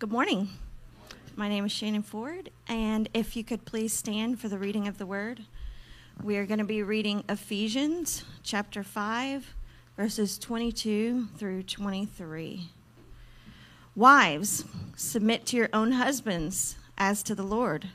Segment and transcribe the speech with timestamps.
[0.00, 0.50] Good morning.
[1.34, 4.96] My name is Shannon Ford, and if you could please stand for the reading of
[4.96, 5.40] the word.
[6.22, 9.54] We are going to be reading Ephesians chapter 5,
[9.96, 12.68] verses 22 through 23.
[13.96, 14.64] Wives,
[14.94, 17.88] submit to your own husbands as to the Lord.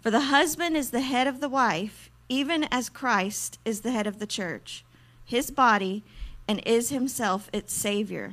[0.00, 4.08] For the husband is the head of the wife, even as Christ is the head
[4.08, 4.84] of the church,
[5.24, 6.02] his body,
[6.48, 8.32] and is himself its Savior.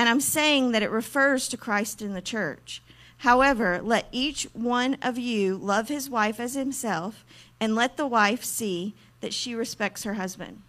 [0.00, 2.80] and I'm saying that it refers to Christ in the church.
[3.18, 7.22] However, let each one of you love his wife as himself,
[7.60, 10.62] and let the wife see that she respects her husband.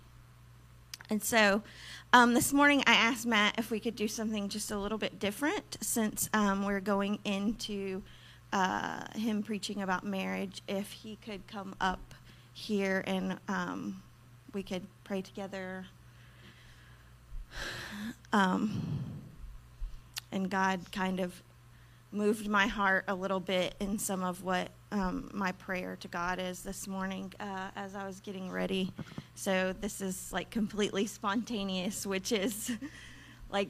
[1.10, 1.64] And so
[2.12, 5.18] um, this morning I asked Matt if we could do something just a little bit
[5.18, 8.04] different since um, we're going into
[8.52, 10.62] uh, him preaching about marriage.
[10.68, 12.14] If he could come up
[12.52, 14.04] here and um,
[14.54, 15.86] we could pray together.
[20.32, 21.42] And God kind of
[22.12, 26.40] moved my heart a little bit in some of what um, my prayer to God
[26.40, 28.92] is this morning uh, as I was getting ready.
[29.36, 32.72] So this is like completely spontaneous, which is
[33.50, 33.70] like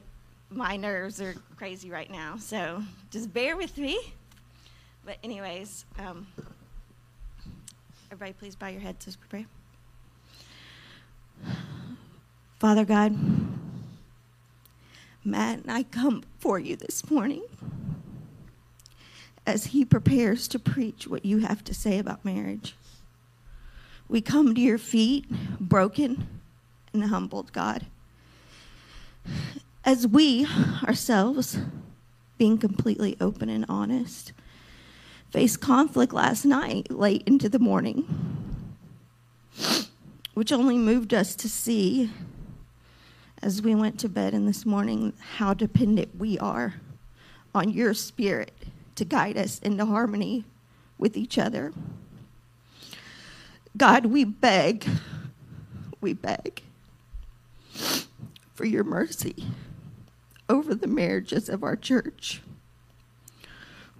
[0.50, 2.36] my nerves are crazy right now.
[2.38, 3.98] So just bear with me.
[5.04, 6.28] But, anyways, um,
[8.10, 9.46] everybody, please bow your heads as we pray.
[12.60, 13.16] Father God,
[15.24, 17.44] Matt and I come for you this morning
[19.46, 22.74] as he prepares to preach what you have to say about marriage.
[24.08, 25.26] We come to your feet,
[25.60, 26.26] broken
[26.92, 27.86] and humbled, God.
[29.84, 30.46] As we
[30.84, 31.58] ourselves,
[32.36, 34.32] being completely open and honest,
[35.30, 38.04] faced conflict last night late into the morning,
[40.34, 42.10] which only moved us to see
[43.42, 46.74] as we went to bed in this morning how dependent we are
[47.54, 48.52] on your spirit
[48.94, 50.44] to guide us into harmony
[50.96, 51.72] with each other.
[53.76, 54.86] God, we beg,
[56.00, 56.62] we beg
[58.54, 59.46] for your mercy
[60.48, 62.42] over the marriages of our church.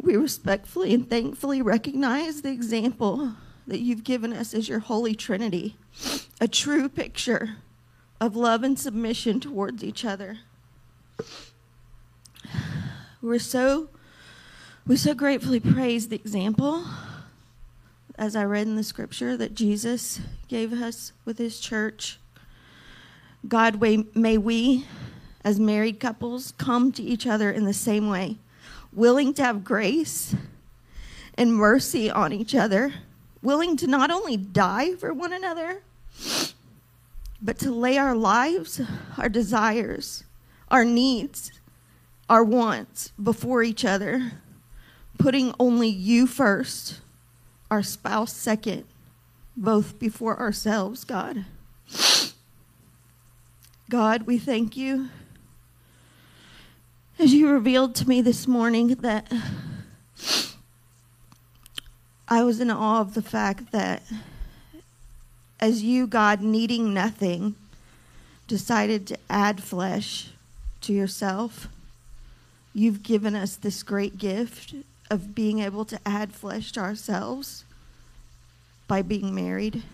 [0.01, 3.33] We respectfully and thankfully recognize the example
[3.67, 5.77] that you've given us as your Holy Trinity,
[6.41, 7.57] a true picture
[8.23, 10.39] of love and submission towards each other.
[13.21, 13.89] We're so
[14.87, 16.85] we so gratefully praise the example
[18.17, 22.21] as I read in the scripture that Jesus gave us with his church.
[23.49, 23.81] God,
[24.15, 24.87] may we,
[25.45, 28.39] as married couples, come to each other in the same way,
[28.93, 30.37] willing to have grace
[31.35, 32.93] and mercy on each other,
[33.43, 35.83] willing to not only die for one another,
[37.43, 38.81] but to lay our lives,
[39.19, 40.23] our desires,
[40.71, 41.53] our needs,
[42.31, 44.33] our wants before each other,
[45.19, 47.01] putting only you first,
[47.71, 48.85] our spouse second,
[49.57, 51.45] both before ourselves, God.
[53.91, 55.11] God, we thank you.
[57.19, 59.31] As you revealed to me this morning that
[62.29, 64.03] I was in awe of the fact that
[65.63, 67.55] as you, God, needing nothing,
[68.49, 70.31] decided to add flesh
[70.81, 71.69] to yourself,
[72.75, 74.75] you've given us this great gift
[75.09, 77.65] of being able to add flesh to ourselves
[78.89, 79.85] by being married.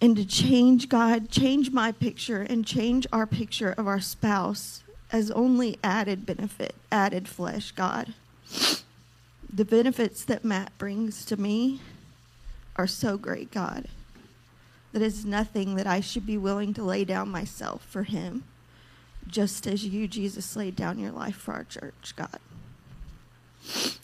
[0.00, 4.82] And to change, God, change my picture and change our picture of our spouse
[5.12, 8.14] as only added benefit, added flesh, God.
[9.52, 11.80] The benefits that Matt brings to me
[12.80, 13.88] are so great, God,
[14.92, 18.44] that it's nothing that I should be willing to lay down myself for Him,
[19.26, 22.38] just as you, Jesus, laid down your life for our church, God.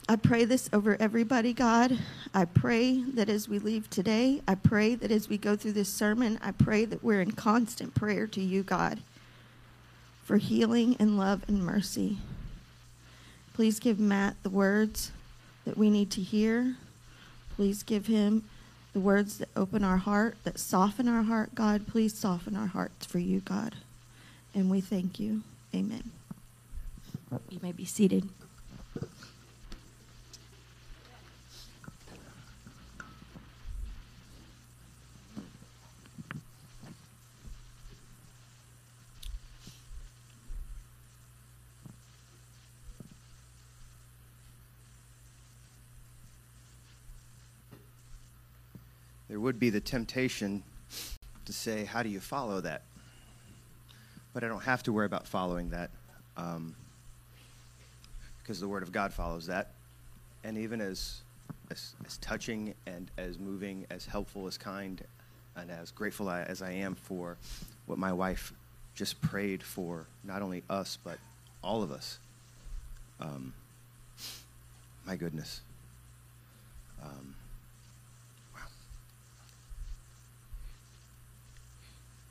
[0.07, 1.97] I pray this over everybody, God.
[2.35, 5.89] I pray that as we leave today, I pray that as we go through this
[5.89, 8.99] sermon, I pray that we're in constant prayer to you, God,
[10.23, 12.19] for healing and love and mercy.
[13.55, 15.11] Please give Matt the words
[15.65, 16.75] that we need to hear.
[17.55, 18.43] Please give him
[18.97, 21.85] the words that open our heart, that soften our heart, God.
[21.85, 23.75] Please soften our hearts for you, God.
[24.55, 25.43] And we thank you.
[25.71, 26.09] Amen.
[27.51, 28.27] You may be seated.
[49.47, 50.61] Would be the temptation
[51.45, 52.81] to say, How do you follow that?
[54.33, 55.89] But I don't have to worry about following that
[56.35, 56.75] um,
[58.41, 59.71] because the Word of God follows that.
[60.43, 61.21] And even as,
[61.71, 65.01] as, as touching and as moving, as helpful, as kind,
[65.55, 67.37] and as grateful as I am for
[67.85, 68.51] what my wife
[68.95, 71.19] just prayed for, not only us, but
[71.63, 72.19] all of us.
[73.21, 73.53] Um,
[75.05, 75.61] my goodness.
[77.01, 77.33] Um,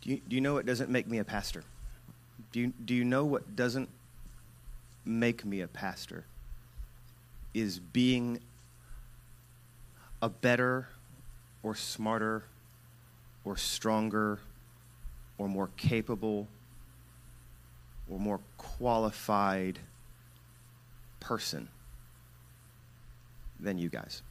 [0.07, 1.65] Do you, do you know what doesn't make me a pastor?
[2.53, 3.89] Do you, do you know what doesn't
[5.05, 6.25] make me a pastor?
[7.53, 8.39] Is being
[10.23, 10.87] a better
[11.65, 12.45] or smarter
[13.45, 14.39] or stronger
[15.39, 16.47] or more capable
[18.09, 19.81] or more qualified
[21.19, 21.67] person
[23.59, 24.23] than you guys.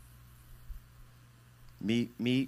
[1.81, 2.47] Me, me,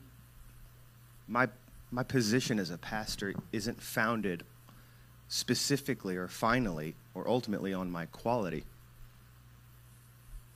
[1.27, 1.49] my
[1.91, 4.43] my position as a pastor isn't founded
[5.29, 8.65] specifically or finally or ultimately on my quality.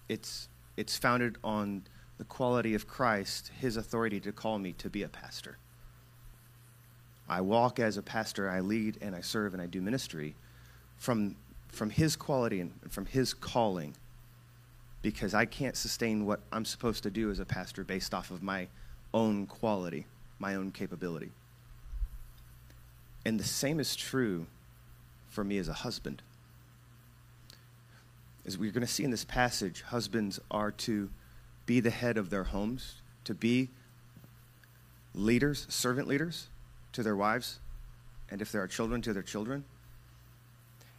[0.09, 1.83] It's, it's founded on
[2.17, 5.57] the quality of Christ, his authority to call me to be a pastor.
[7.29, 10.35] I walk as a pastor, I lead and I serve and I do ministry
[10.97, 11.35] from,
[11.69, 13.95] from his quality and from his calling
[15.01, 18.43] because I can't sustain what I'm supposed to do as a pastor based off of
[18.43, 18.67] my
[19.13, 20.05] own quality
[20.41, 21.29] my own capability.
[23.23, 24.47] And the same is true
[25.29, 26.23] for me as a husband.
[28.45, 31.09] As we're going to see in this passage, husbands are to
[31.67, 33.69] be the head of their homes, to be
[35.13, 36.47] leaders, servant leaders
[36.93, 37.59] to their wives,
[38.31, 39.63] and if there are children, to their children.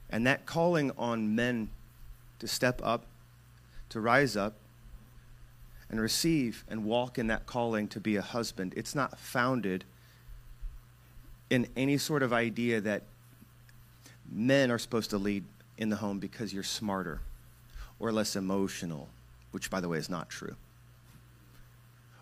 [0.09, 1.71] And that calling on men
[2.39, 3.07] to step up,
[3.89, 4.55] to rise up,
[5.93, 9.85] and receive and walk in that calling to be a husband, it's not founded
[11.51, 13.03] in any sort of idea that
[14.31, 15.45] men are supposed to lead
[15.77, 17.21] in the home because you're smarter
[18.01, 19.09] or less emotional,
[19.51, 20.57] which, by the way, is not true,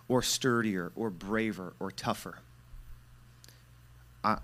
[0.09, 2.39] or sturdier or braver or tougher.
[4.25, 4.39] I,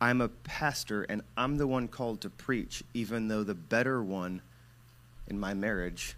[0.00, 4.42] I'm a pastor and I'm the one called to preach, even though the better one
[5.28, 6.16] in my marriage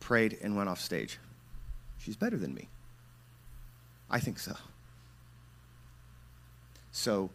[0.00, 1.18] prayed and went off stage.
[2.00, 2.68] She's better than me.
[4.10, 4.56] I think so.
[6.92, 7.30] So,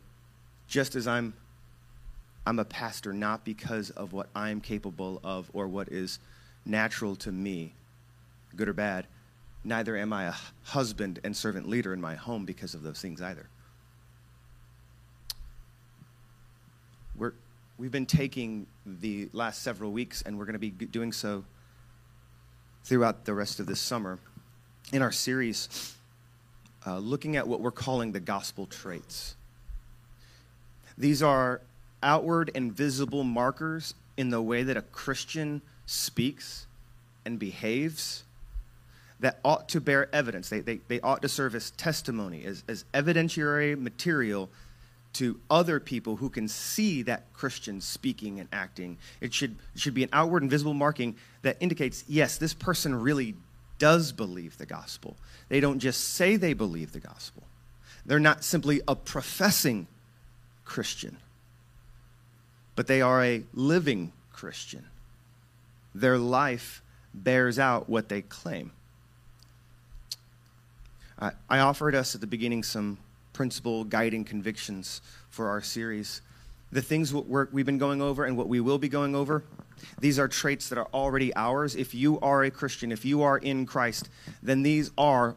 [0.67, 1.33] just as I'm
[2.47, 6.19] I'm a pastor not because of what I'm capable of or what is
[6.65, 7.73] natural to me,
[8.55, 9.07] good or bad,
[9.63, 13.21] neither am I a husband and servant leader in my home because of those things
[13.21, 13.47] either.
[17.15, 17.33] We're,
[17.79, 21.45] we've been taking the last several weeks, and we're going to be doing so
[22.83, 24.19] throughout the rest of this summer
[24.91, 25.95] in our series
[26.85, 29.35] uh, looking at what we're calling the gospel traits.
[30.97, 31.61] These are
[32.03, 36.67] outward and visible markers in the way that a Christian speaks
[37.25, 38.23] and behaves
[39.19, 40.49] that ought to bear evidence.
[40.49, 44.49] They, they, they ought to serve as testimony, as, as evidentiary material
[45.13, 48.97] to other people who can see that Christian speaking and acting.
[49.21, 52.93] It should, it should be an outward and visible marking that indicates, yes, this person
[52.93, 53.35] really
[53.77, 55.17] does believe the gospel.
[55.49, 57.43] They don't just say they believe the gospel,
[58.05, 59.87] they're not simply a professing
[60.63, 61.17] Christian,
[62.75, 64.85] but they are a living Christian.
[65.93, 66.81] Their life
[67.13, 68.71] bears out what they claim.
[71.17, 72.97] I, offered us at the beginning some
[73.31, 76.21] principle guiding convictions for our series.
[76.75, 77.21] The things we
[77.53, 79.43] we've been going over and what we will be going over
[79.99, 81.73] these are traits that are already ours.
[81.73, 84.09] If you are a Christian, if you are in Christ,
[84.43, 85.35] then these are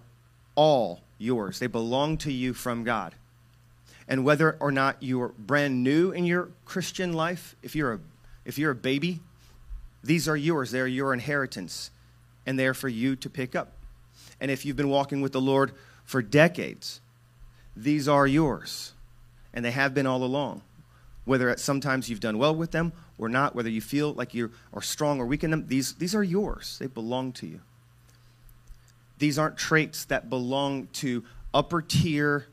[0.57, 1.61] all yours.
[1.61, 3.15] They belong to you from God.
[4.09, 8.01] And whether or not you're brand new in your Christian life, if you're a,
[8.45, 9.21] if you're a baby,
[10.03, 10.73] these are yours.
[10.73, 11.93] They're your inheritance.
[12.47, 13.75] and they are for you to pick up.
[14.41, 15.73] And if you've been walking with the Lord
[16.05, 17.01] for decades,
[17.77, 18.95] these are yours,
[19.53, 20.63] and they have been all along.
[21.29, 24.51] Whether at sometimes you've done well with them or not, whether you feel like you
[24.73, 26.79] are strong or weak in them, these, these are yours.
[26.81, 27.61] They belong to you.
[29.19, 32.47] These aren't traits that belong to upper tier,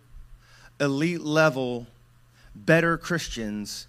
[0.77, 1.88] elite level,
[2.53, 3.88] better Christians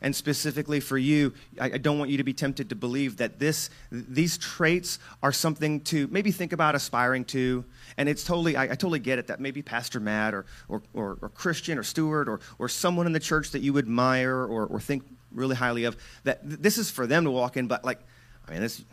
[0.00, 3.38] and specifically for you, I, I, don't want you to be tempted to believe that
[3.38, 7.64] this, these traits are something to maybe think about aspiring to.
[7.96, 11.18] And it's totally, I, I totally get it that maybe Pastor Matt or, or, or,
[11.20, 14.80] or, Christian or Stewart or, or someone in the church that you admire or, or
[14.80, 17.66] think really highly of, that th- this is for them to walk in.
[17.66, 18.00] But like,
[18.46, 18.84] I mean, this,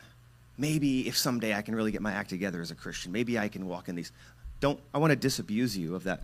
[0.57, 3.47] maybe if someday I can really get my act together as a Christian, maybe I
[3.47, 4.12] can walk in these.
[4.59, 6.24] Don't, I want to disabuse you of that,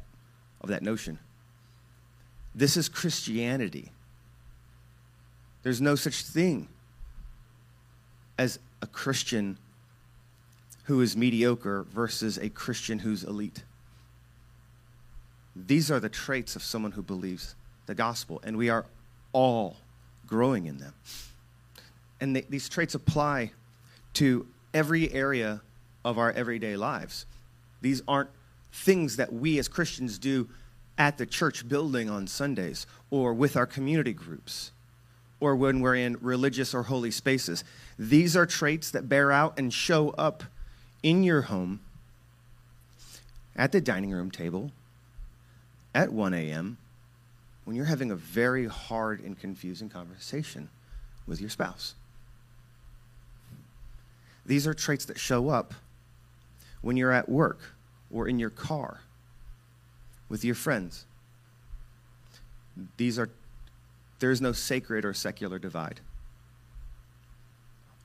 [0.61, 1.19] of that notion.
[2.55, 3.91] This is Christianity.
[5.63, 6.67] There's no such thing
[8.37, 9.57] as a Christian
[10.85, 13.63] who is mediocre versus a Christian who's elite.
[15.55, 18.85] These are the traits of someone who believes the gospel, and we are
[19.33, 19.77] all
[20.25, 20.93] growing in them.
[22.19, 23.51] And they, these traits apply
[24.13, 25.61] to every area
[26.03, 27.25] of our everyday lives.
[27.81, 28.29] These aren't
[28.71, 30.49] things that we as Christians do
[30.97, 34.71] at the church building on Sundays or with our community groups
[35.41, 37.65] or when we're in religious or holy spaces.
[37.99, 40.43] These are traits that bear out and show up
[41.03, 41.81] in your home,
[43.55, 44.71] at the dining room table,
[45.93, 46.77] at 1 a.m.,
[47.65, 50.69] when you're having a very hard and confusing conversation
[51.27, 51.95] with your spouse.
[54.45, 55.73] These are traits that show up
[56.81, 57.73] when you're at work
[58.11, 59.01] or in your car
[60.29, 61.05] with your friends.
[62.97, 63.29] These are
[64.21, 65.99] there is no sacred or secular divide.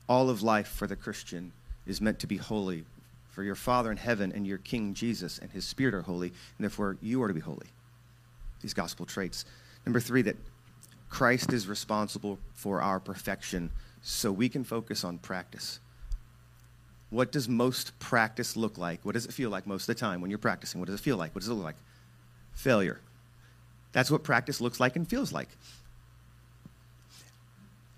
[0.09, 1.53] All of life for the Christian
[1.85, 2.85] is meant to be holy,
[3.29, 6.35] for your Father in heaven and your King Jesus and his Spirit are holy, and
[6.65, 7.67] therefore you are to be holy.
[8.61, 9.45] These gospel traits.
[9.85, 10.37] Number three, that
[11.07, 13.69] Christ is responsible for our perfection
[14.01, 15.79] so we can focus on practice.
[17.11, 19.01] What does most practice look like?
[19.03, 20.81] What does it feel like most of the time when you're practicing?
[20.81, 21.35] What does it feel like?
[21.35, 21.77] What does it look like?
[22.53, 23.01] Failure.
[23.91, 25.49] That's what practice looks like and feels like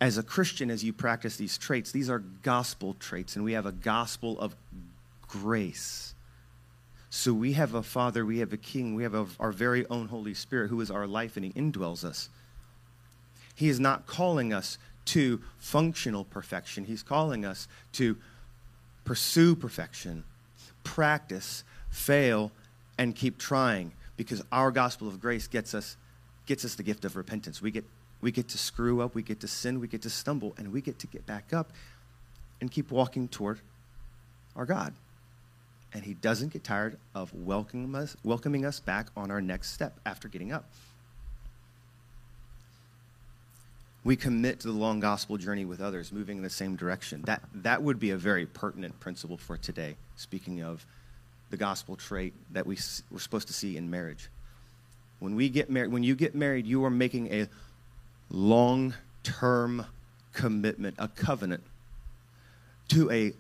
[0.02, 3.66] as a Christian, as you practice these traits, these are gospel traits, and we have
[3.66, 4.56] a gospel of
[5.28, 6.14] grace.
[7.10, 10.08] So we have a Father, we have a King, we have a, our very own
[10.08, 12.30] Holy Spirit who is our life and He indwells us.
[13.56, 18.16] He is not calling us to functional perfection, He's calling us to
[19.04, 20.24] pursue perfection,
[20.84, 22.52] practice, fail,
[22.98, 25.98] and keep trying because our gospel of grace gets us,
[26.46, 27.62] gets us the gift of repentance.
[27.62, 27.86] We get
[28.22, 30.82] we get to screw up, we get to sin, we get to stumble, and we
[30.82, 31.72] get to get back up
[32.60, 33.60] and keep walking toward
[34.56, 34.94] our God.
[35.94, 40.00] And He doesn't get tired of welcoming us, welcoming us back on our next step
[40.06, 40.66] after getting up.
[44.04, 47.22] We commit to the long gospel journey with others, moving in the same direction.
[47.24, 50.86] That, that would be a very pertinent principle for today, speaking of
[51.50, 52.78] the gospel trait that we,
[53.12, 54.30] we're supposed to see in marriage.
[55.20, 57.48] When, we get married, when you get married, you are making a
[58.30, 58.94] long
[59.24, 59.86] term
[60.34, 61.64] commitment, a covenant
[62.90, 63.34] to a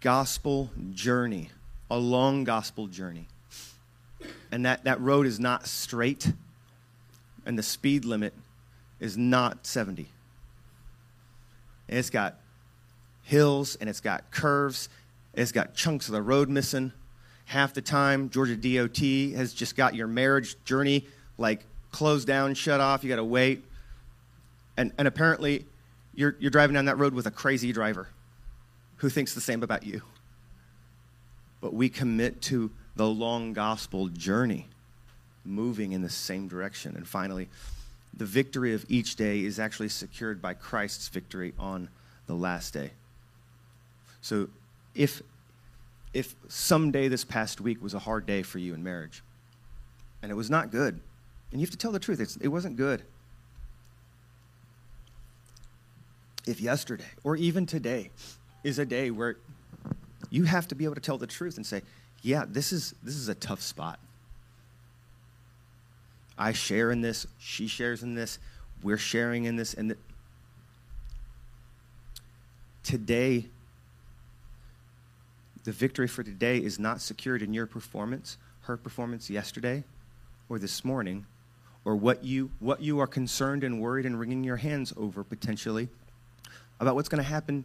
[0.00, 1.50] gospel journey,
[1.90, 3.26] a long gospel journey.
[4.50, 6.32] And that, that road is not straight,
[7.44, 8.32] and the speed limit
[9.00, 10.06] is not 70.
[11.88, 12.36] And it's got
[13.22, 14.88] hills, and it's got curves,
[15.34, 16.92] it's got chunks of the road missing.
[17.46, 21.06] Half the time, Georgia DOT has just got your marriage journey
[21.38, 23.04] like closed down, shut off.
[23.04, 23.62] You got to wait.
[24.76, 25.64] And, and apparently,
[26.14, 28.08] you're, you're driving down that road with a crazy driver
[28.96, 30.02] who thinks the same about you.
[31.60, 34.68] But we commit to the long gospel journey,
[35.44, 36.96] moving in the same direction.
[36.96, 37.48] And finally,
[38.16, 41.88] the victory of each day is actually secured by Christ's victory on
[42.26, 42.90] the last day.
[44.22, 44.48] So
[44.94, 45.22] if
[46.14, 49.22] if someday this past week was a hard day for you in marriage
[50.22, 50.98] and it was not good,
[51.52, 53.02] and you have to tell the truth, it wasn't good.
[56.46, 58.10] If yesterday or even today
[58.64, 59.36] is a day where
[60.30, 61.82] you have to be able to tell the truth and say,
[62.22, 63.98] yeah, this is, this is a tough spot.
[66.38, 68.38] I share in this, she shares in this,
[68.82, 69.96] we're sharing in this, and
[72.82, 73.46] today,
[75.64, 79.82] the victory for today is not secured in your performance, her performance yesterday
[80.48, 81.26] or this morning,
[81.84, 85.88] or what you, what you are concerned and worried and wringing your hands over potentially
[86.80, 87.64] about what's going to happen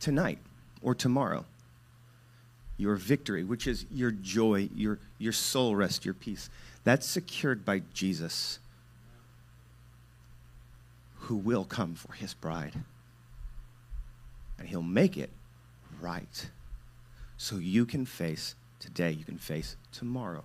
[0.00, 0.38] tonight
[0.82, 1.44] or tomorrow.
[2.76, 6.50] Your victory, which is your joy, your, your soul rest, your peace,
[6.82, 8.58] that's secured by Jesus,
[11.14, 12.74] who will come for his bride.
[14.58, 15.30] And he'll make it
[16.00, 16.50] right.
[17.36, 20.44] So you can face today, you can face tomorrow.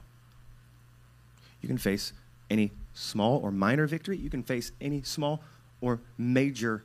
[1.61, 2.13] You can face
[2.49, 5.41] any small or minor victory, you can face any small
[5.81, 6.83] or major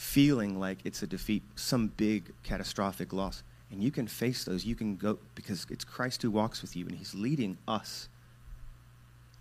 [0.00, 3.42] feeling like it's a defeat, some big catastrophic loss.
[3.70, 4.64] And you can face those.
[4.64, 8.08] You can go because it's Christ who walks with you and he's leading us.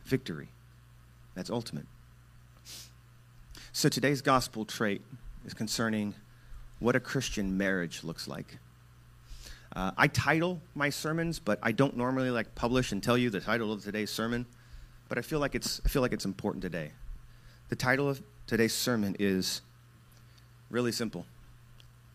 [0.03, 0.49] Victory.
[1.33, 1.85] That's ultimate.
[3.71, 5.01] So today's gospel trait
[5.45, 6.13] is concerning
[6.79, 8.59] what a Christian marriage looks like.
[9.73, 13.39] Uh, I title my sermons, but I don't normally like publish and tell you the
[13.39, 14.45] title of today's sermon.
[15.07, 16.91] But I feel like it's I feel like it's important today.
[17.69, 19.61] The title of today's sermon is
[20.69, 21.25] really simple.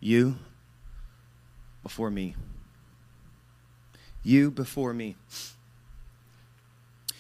[0.01, 0.37] You
[1.83, 2.35] before me.
[4.23, 5.17] You before me.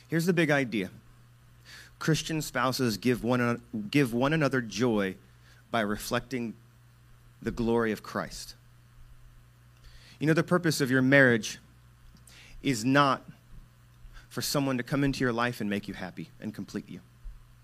[0.08, 0.90] Here's the big idea.
[1.98, 5.16] Christian spouses give one, give one another joy
[5.70, 6.54] by reflecting
[7.42, 8.54] the glory of Christ.
[10.18, 11.58] You know, the purpose of your marriage
[12.62, 13.22] is not
[14.28, 17.00] for someone to come into your life and make you happy and complete you.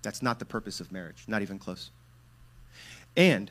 [0.03, 1.91] That's not the purpose of marriage, not even close.
[3.17, 3.50] And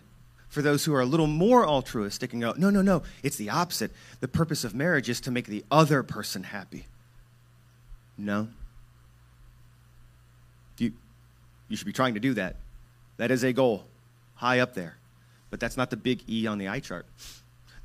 [0.50, 3.50] for those who are a little more altruistic and go, no, no, no, it's the
[3.50, 3.92] opposite.
[4.20, 6.86] The purpose of marriage is to make the other person happy.
[8.18, 8.50] No.
[10.78, 10.94] You,
[11.68, 12.56] you should be trying to do that.
[13.18, 13.86] That is a goal,
[14.36, 14.98] high up there.
[15.52, 17.06] But that's not the big E on the eye chart.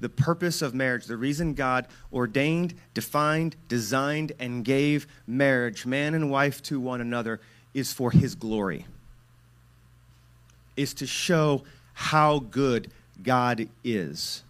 [0.01, 6.31] The purpose of marriage, the reason God ordained, defined, designed, and gave marriage, man and
[6.31, 7.41] wife, to one another,
[7.73, 8.87] is for His glory,
[10.77, 11.63] is to show
[11.95, 12.91] how good
[13.23, 14.43] God is.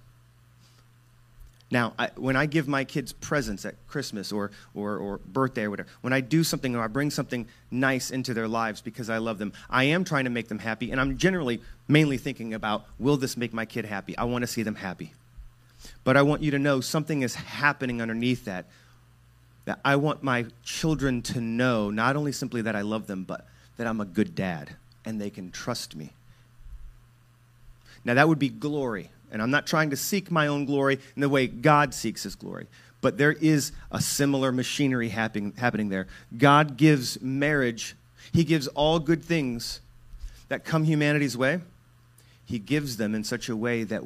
[1.71, 5.71] Now, I, when I give my kids presents at Christmas or, or, or birthday or
[5.71, 9.18] whatever, when I do something or I bring something nice into their lives because I
[9.18, 12.85] love them, I am trying to make them happy, and I'm generally mainly thinking about
[12.99, 14.16] will this make my kid happy?
[14.16, 15.14] I want to see them happy.
[16.05, 18.66] But I want you to know something is happening underneath that.
[19.64, 23.47] That I want my children to know not only simply that I love them, but
[23.79, 26.12] that I'm a good dad and they can trust me.
[28.05, 29.11] Now, that would be glory.
[29.31, 32.37] And I'm not trying to seek my own glory in the way God seeks his
[32.37, 32.67] glory.
[33.01, 36.07] But there is a similar machinery happening, happening there.
[36.38, 37.97] God gives marriage,
[38.33, 39.81] He gives all good things
[40.49, 41.61] that come humanity's way.
[42.47, 44.03] He gives them in such a way that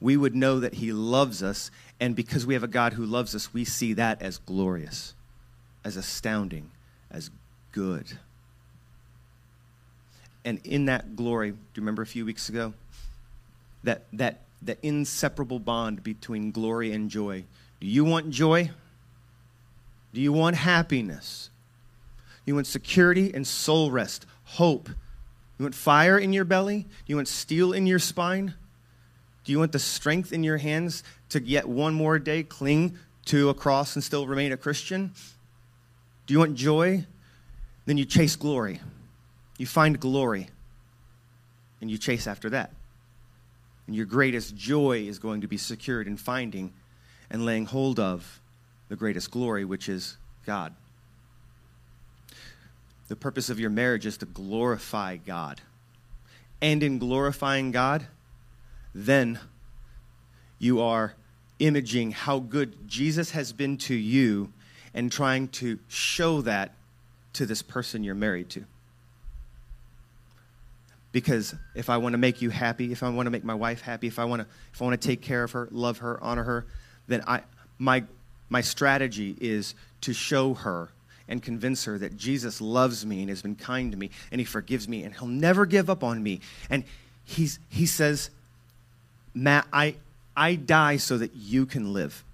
[0.00, 1.72] we would know that He loves us.
[1.98, 5.14] And because we have a God who loves us, we see that as glorious,
[5.84, 6.70] as astounding,
[7.10, 7.30] as
[7.72, 8.18] good.
[10.44, 12.72] And in that glory, do you remember a few weeks ago?
[13.84, 17.44] That, that, the inseparable bond between glory and joy.
[17.80, 18.70] Do you want joy?
[20.12, 21.50] Do you want happiness?
[22.44, 24.88] You want security and soul rest, hope.
[25.58, 26.82] You want fire in your belly?
[26.82, 28.54] Do you want steel in your spine?
[29.44, 33.50] Do you want the strength in your hands to yet one more day cling to
[33.50, 35.12] a cross and still remain a Christian?
[36.26, 37.06] Do you want joy?
[37.86, 38.80] Then you chase glory.
[39.56, 40.48] You find glory
[41.80, 42.72] and you chase after that.
[43.88, 46.74] And your greatest joy is going to be secured in finding
[47.30, 48.40] and laying hold of
[48.90, 50.74] the greatest glory, which is God.
[53.08, 55.62] The purpose of your marriage is to glorify God.
[56.60, 58.06] And in glorifying God,
[58.94, 59.38] then
[60.58, 61.14] you are
[61.58, 64.52] imaging how good Jesus has been to you
[64.92, 66.74] and trying to show that
[67.32, 68.66] to this person you're married to.
[71.10, 73.80] Because if I want to make you happy, if I want to make my wife
[73.80, 76.22] happy, if I want to, if I want to take care of her, love her,
[76.22, 76.66] honor her,
[77.06, 77.42] then I,
[77.78, 78.04] my,
[78.50, 80.90] my strategy is to show her
[81.28, 84.44] and convince her that Jesus loves me and has been kind to me and he
[84.44, 86.40] forgives me and he'll never give up on me.
[86.68, 86.84] And
[87.24, 88.30] he's, he says,
[89.34, 89.96] Matt, I,
[90.36, 92.24] I die so that you can live.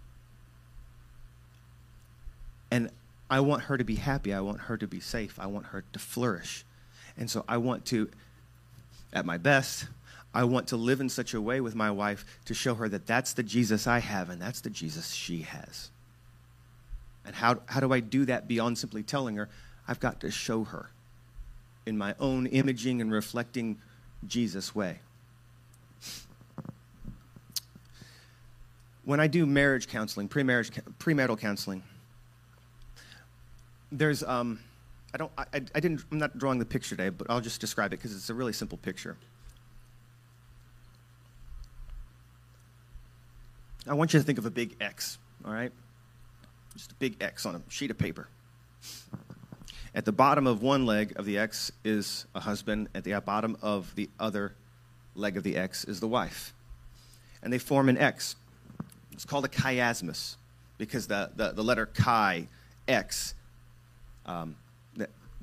[2.71, 2.91] And
[3.31, 4.33] I want her to be happy.
[4.33, 5.39] I want her to be safe.
[5.39, 6.65] I want her to flourish.
[7.17, 8.09] And so I want to
[9.15, 9.87] at my best,
[10.35, 13.07] I want to live in such a way with my wife to show her that
[13.07, 15.91] that's the Jesus I have and that's the Jesus she has.
[17.25, 19.49] And how, how do I do that beyond simply telling her?
[19.87, 20.91] I've got to show her
[21.87, 23.79] in my own imaging and reflecting
[24.27, 24.99] Jesus way.
[29.05, 31.83] When I do marriage counseling, pre-marriage, premarital counseling,
[33.93, 34.59] there's um,
[35.15, 37.93] I don't, I, I didn't, I'm not drawing the picture today, but I'll just describe
[37.93, 39.17] it because it's a really simple picture.
[43.87, 45.71] I want you to think of a big X, all right?
[46.73, 48.27] Just a big X on a sheet of paper.
[49.95, 53.57] At the bottom of one leg of the X is a husband, at the bottom
[53.63, 54.55] of the other
[55.15, 56.53] leg of the X is the wife.
[57.41, 58.35] And they form an X.
[59.13, 60.35] It's called a chiasmus
[60.77, 62.49] because the, the, the letter chi,
[62.89, 63.35] X,
[64.27, 64.57] um,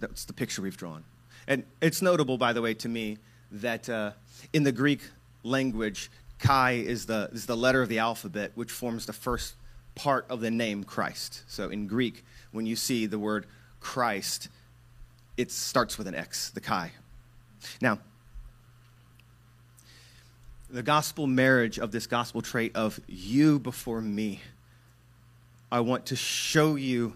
[0.01, 1.03] that's the picture we've drawn.
[1.47, 3.17] And it's notable, by the way, to me,
[3.51, 4.11] that uh,
[4.53, 5.01] in the Greek
[5.43, 9.55] language, chi is the, is the letter of the alphabet which forms the first
[9.95, 11.43] part of the name Christ.
[11.47, 13.45] So in Greek, when you see the word
[13.79, 14.49] Christ,
[15.37, 16.91] it starts with an X, the chi.
[17.81, 17.99] Now,
[20.69, 24.41] the gospel marriage of this gospel trait of you before me,
[25.71, 27.15] I want to show you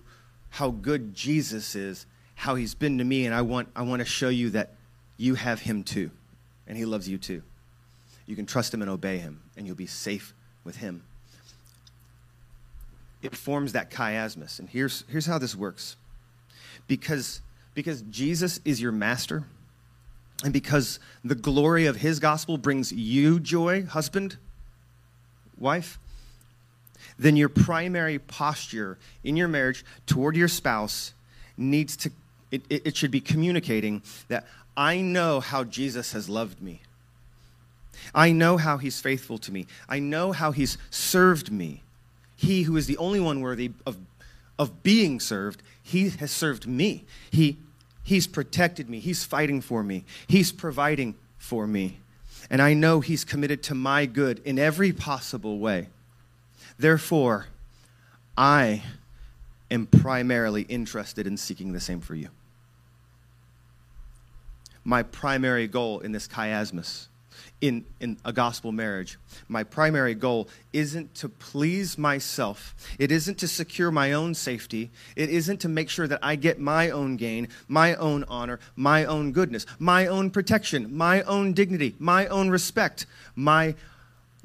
[0.50, 4.06] how good Jesus is, how he's been to me, and I want, I want to
[4.06, 4.74] show you that
[5.18, 6.12] you have him too,
[6.68, 7.42] and he loves you too.
[8.26, 11.04] You can trust him and obey him, and you'll be safe with him.
[13.22, 14.60] It forms that chiasmus.
[14.60, 15.96] And here's, here's how this works
[16.88, 17.42] because,
[17.74, 19.46] because Jesus is your master,
[20.44, 24.38] and because the glory of his gospel brings you joy, husband,
[25.58, 25.98] wife,
[27.18, 31.14] then your primary posture in your marriage toward your spouse
[31.58, 32.12] needs to,
[32.52, 34.46] it, it, it should be communicating that
[34.78, 36.82] I know how Jesus has loved me.
[38.14, 39.68] I know how he's faithful to me.
[39.88, 41.82] I know how he's served me.
[42.36, 43.98] He who is the only one worthy of,
[44.60, 47.06] of being served, he has served me.
[47.32, 47.58] He,
[48.04, 49.00] he's protected me.
[49.00, 50.04] He's fighting for me.
[50.28, 52.00] He's providing for me.
[52.50, 55.88] And I know he's committed to my good in every possible way.
[56.78, 57.48] Therefore,
[58.38, 58.84] I
[59.72, 62.30] am primarily interested in seeking the same for you.
[64.84, 67.08] My primary goal in this chiasmus
[67.62, 69.18] in, in a gospel marriage.
[69.48, 75.30] My primary goal isn't to please myself, it isn't to secure my own safety, it
[75.30, 79.32] isn't to make sure that I get my own gain, my own honor, my own
[79.32, 83.06] goodness, my own protection, my own dignity, my own respect.
[83.36, 83.76] My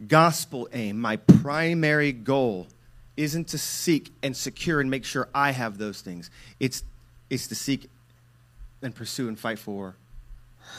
[0.09, 2.69] gospel aim, my primary goal
[3.17, 6.31] isn't to seek and secure and make sure I have those things.
[6.59, 6.85] It's,
[7.29, 7.89] it's to seek
[8.83, 9.97] and pursue and fight for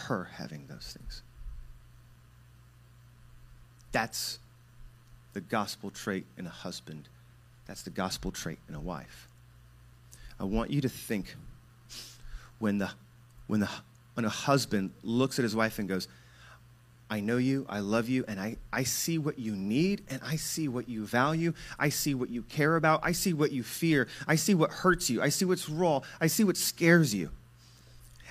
[0.06, 1.22] her having those things.
[3.92, 4.40] That's
[5.34, 7.10] the gospel trait in a husband.
[7.66, 9.28] That's the gospel trait in a wife.
[10.40, 11.36] I want you to think
[12.60, 12.90] when the
[13.48, 13.70] when the
[14.14, 16.08] when a husband looks at his wife and goes,
[17.12, 20.38] I know you, I love you, and I, I see what you need, and I
[20.38, 24.08] see what you value, I see what you care about, I see what you fear,
[24.30, 27.30] I see what hurts you, I see what's raw, I see what scares you.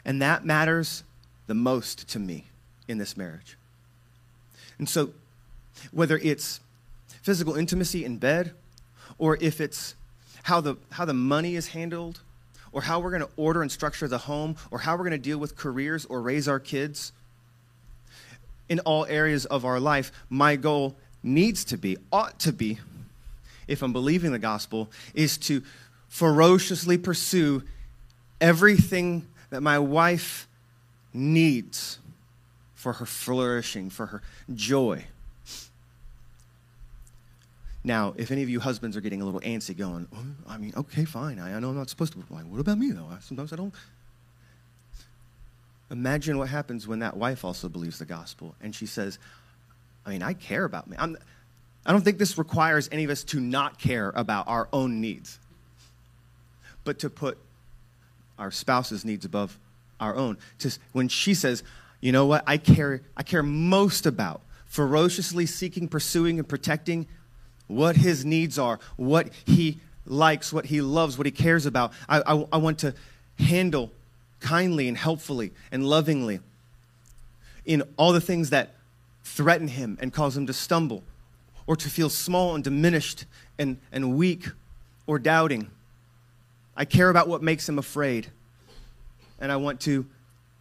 [0.07, 1.05] And that matters
[1.47, 2.47] the most to me
[2.89, 3.59] in this marriage.
[4.79, 5.11] And so
[5.93, 6.61] whether it's
[7.21, 8.53] physical intimacy in bed,
[9.19, 9.95] or if it's
[10.45, 12.21] how the, how the money is handled,
[12.73, 15.19] or how we're going to order and structure the home, or how we're going to
[15.19, 17.13] deal with careers or raise our kids.
[18.71, 22.79] In all areas of our life, my goal needs to be, ought to be,
[23.69, 25.63] if I'm believing the gospel, is to
[26.09, 27.63] ferociously pursue
[28.41, 30.49] everything that my wife
[31.13, 31.99] needs
[32.75, 34.23] for her flourishing, for her
[34.55, 35.05] joy.
[37.83, 40.73] Now, if any of you husbands are getting a little antsy going, oh, I mean,
[40.77, 41.39] okay, fine.
[41.39, 42.23] I, I know I'm not supposed to.
[42.31, 43.09] Like, what about me, though?
[43.21, 43.75] Sometimes I don't.
[45.91, 49.19] Imagine what happens when that wife also believes the gospel and she says,
[50.07, 50.97] I mean, I care about me.
[50.99, 51.17] I'm,
[51.85, 55.39] I don't think this requires any of us to not care about our own needs,
[56.85, 57.39] but to put
[58.39, 59.59] our spouse's needs above
[59.99, 60.39] our own.
[60.61, 61.63] To, when she says,
[62.01, 67.07] you know what, I care, I care most about ferociously seeking, pursuing, and protecting
[67.67, 71.93] what his needs are, what he likes, what he loves, what he cares about.
[72.09, 72.95] I, I, I want to
[73.39, 73.91] handle
[74.41, 76.41] kindly and helpfully and lovingly
[77.65, 78.75] in all the things that
[79.23, 81.03] threaten him and cause him to stumble
[81.67, 83.27] or to feel small and diminished
[83.59, 84.49] and, and weak
[85.07, 85.71] or doubting.
[86.77, 88.29] I care about what makes him afraid.
[89.39, 90.07] And I want to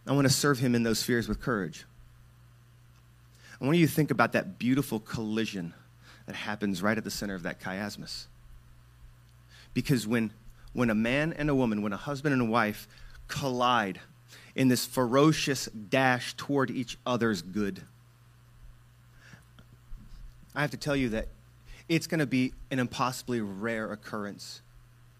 [0.06, 1.84] I want to serve him in those fears with courage.
[3.60, 5.74] I want you to think about that beautiful collision
[6.26, 8.26] that happens right at the center of that chiasmus.
[9.74, 10.32] Because when,
[10.72, 12.88] when a man and a woman, when a husband and a wife
[13.30, 14.00] collide
[14.54, 17.82] in this ferocious dash toward each other's good,
[20.54, 21.28] I have to tell you that
[21.88, 24.60] it's going to be an impossibly rare occurrence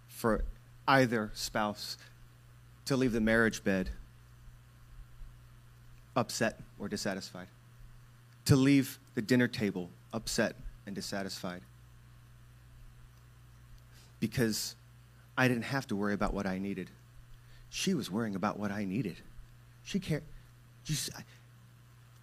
[0.09, 0.44] for
[0.87, 1.96] either spouse
[2.85, 3.88] to leave the marriage bed
[6.16, 7.46] upset or dissatisfied,
[8.44, 11.62] to leave the dinner table upset and dissatisfied.
[14.20, 14.77] because
[15.37, 16.90] I didn't have to worry about what I needed.
[17.70, 19.16] She was worrying about what I needed.
[19.85, 20.24] She cared.
[20.87, 21.12] You see,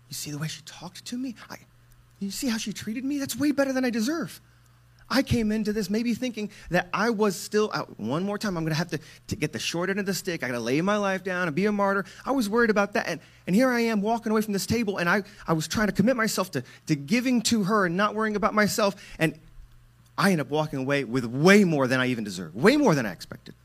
[0.09, 1.35] you see the way she talked to me?
[1.49, 1.57] I,
[2.19, 3.17] you see how she treated me?
[3.17, 4.41] That's way better than I deserve.
[5.09, 8.63] I came into this maybe thinking that I was still, uh, one more time, I'm
[8.63, 10.43] going to have to, to get the short end of the stick.
[10.43, 12.03] I got to lay my life down and be a martyr.
[12.25, 13.07] I was worried about that.
[13.07, 15.87] And, and here I am walking away from this table, and I, I was trying
[15.87, 18.95] to commit myself to, to giving to her and not worrying about myself.
[19.17, 19.39] And
[20.17, 23.05] I end up walking away with way more than I even deserve, way more than
[23.05, 23.55] I expected.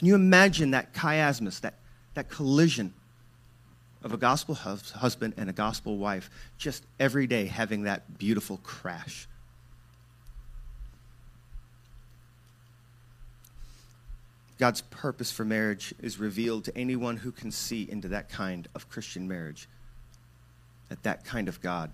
[0.00, 1.74] Can you imagine that chiasmus, that,
[2.14, 2.94] that collision
[4.02, 8.56] of a gospel hus- husband and a gospel wife just every day having that beautiful
[8.62, 9.28] crash?
[14.58, 18.88] God's purpose for marriage is revealed to anyone who can see into that kind of
[18.88, 19.68] Christian marriage.
[20.88, 21.90] That that kind of God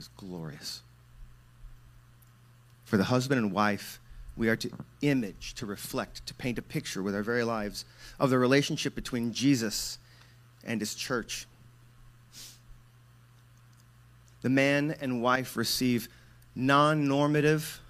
[0.00, 0.82] is glorious.
[2.86, 4.00] For the husband and wife,
[4.36, 4.70] we are to
[5.00, 7.84] image, to reflect, to paint a picture with our very lives
[8.20, 9.98] of the relationship between Jesus
[10.64, 11.46] and his church.
[14.42, 16.08] The man and wife receive
[16.54, 17.80] non normative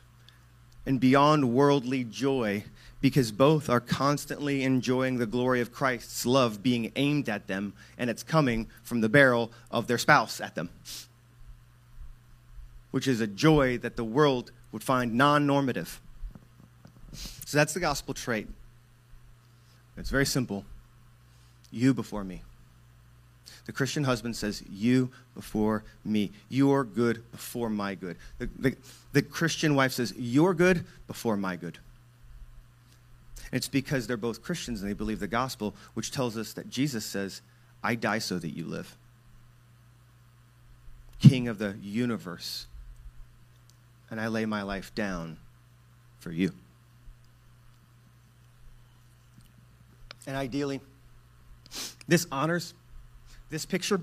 [0.87, 2.65] and beyond worldly joy
[3.01, 8.09] because both are constantly enjoying the glory of Christ's love being aimed at them, and
[8.09, 10.71] it's coming from the barrel of their spouse at them,
[12.91, 16.01] which is a joy that the world would find non normative.
[17.47, 18.49] So that's the gospel trait.
[19.97, 20.65] It's very simple
[21.71, 22.43] you before me.
[23.67, 26.33] The Christian husband says, You before me.
[26.49, 28.17] Your good before my good.
[28.39, 28.77] The, the,
[29.13, 31.79] the Christian wife says, Your good before my good.
[33.53, 37.05] It's because they're both Christians and they believe the gospel, which tells us that Jesus
[37.05, 37.43] says,
[37.83, 38.97] I die so that you live.
[41.21, 42.67] King of the universe.
[44.11, 45.39] And I lay my life down
[46.19, 46.53] for you.
[50.27, 50.81] And ideally,
[52.09, 52.75] this honors,
[53.51, 54.01] this picture,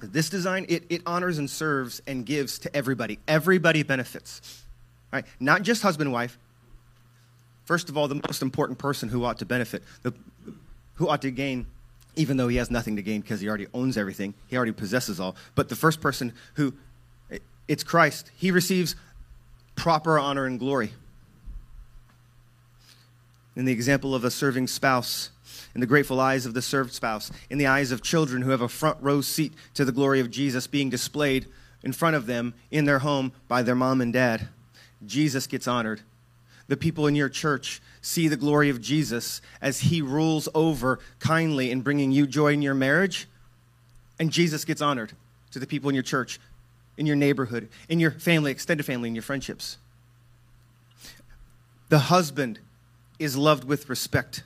[0.00, 3.18] this design, it, it honors and serves and gives to everybody.
[3.26, 4.64] Everybody benefits.
[5.12, 5.24] Right?
[5.40, 6.38] Not just husband and wife,
[7.64, 10.12] First of all, the most important person who ought to benefit, the,
[10.94, 11.66] who ought to gain,
[12.16, 15.20] even though he has nothing to gain because he already owns everything, he already possesses
[15.20, 15.36] all.
[15.54, 16.74] But the first person who,
[17.68, 18.96] it's Christ, he receives
[19.76, 20.92] proper honor and glory.
[23.54, 25.30] In the example of a serving spouse,
[25.74, 28.60] in the grateful eyes of the served spouse, in the eyes of children who have
[28.60, 31.46] a front row seat to the glory of Jesus being displayed
[31.82, 34.48] in front of them in their home by their mom and dad,
[35.04, 36.02] Jesus gets honored
[36.72, 41.70] the people in your church see the glory of Jesus as he rules over kindly
[41.70, 43.28] in bringing you joy in your marriage,
[44.18, 45.12] and Jesus gets honored
[45.50, 46.40] to the people in your church,
[46.96, 49.76] in your neighborhood, in your family, extended family, in your friendships.
[51.90, 52.58] The husband
[53.18, 54.42] is loved with respect.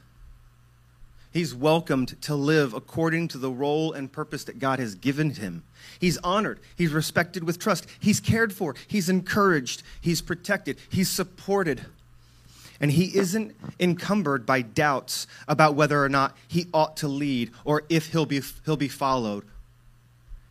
[1.37, 5.65] He's welcomed to live according to the role and purpose that God has given him.
[6.01, 6.61] He's honored.
[6.77, 7.87] He's respected with trust.
[8.01, 8.75] He's cared for.
[8.87, 9.83] He's encouraged.
[10.01, 10.79] He's protected.
[10.89, 11.85] He's supported
[12.81, 17.85] and he isn't encumbered by doubts about whether or not he ought to lead or
[17.91, 19.45] if he'll be, he'll be followed.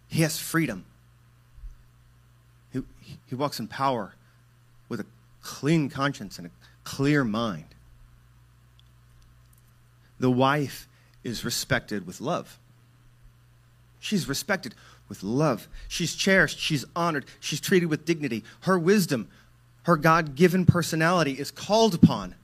[0.08, 0.86] He has freedom.
[2.72, 2.84] He,
[3.26, 4.14] he walks in power
[4.88, 5.06] with a
[5.42, 6.52] clean conscience and a
[6.84, 7.75] clear mind.
[10.20, 10.88] The wife
[11.24, 12.60] is respected with love.
[14.00, 14.76] She's respected
[15.10, 15.68] with love.
[15.88, 16.60] She's cherished.
[16.60, 17.26] She's honored.
[17.40, 18.44] She's treated with dignity.
[18.62, 19.28] Her wisdom,
[19.84, 22.36] her God given personality is called upon,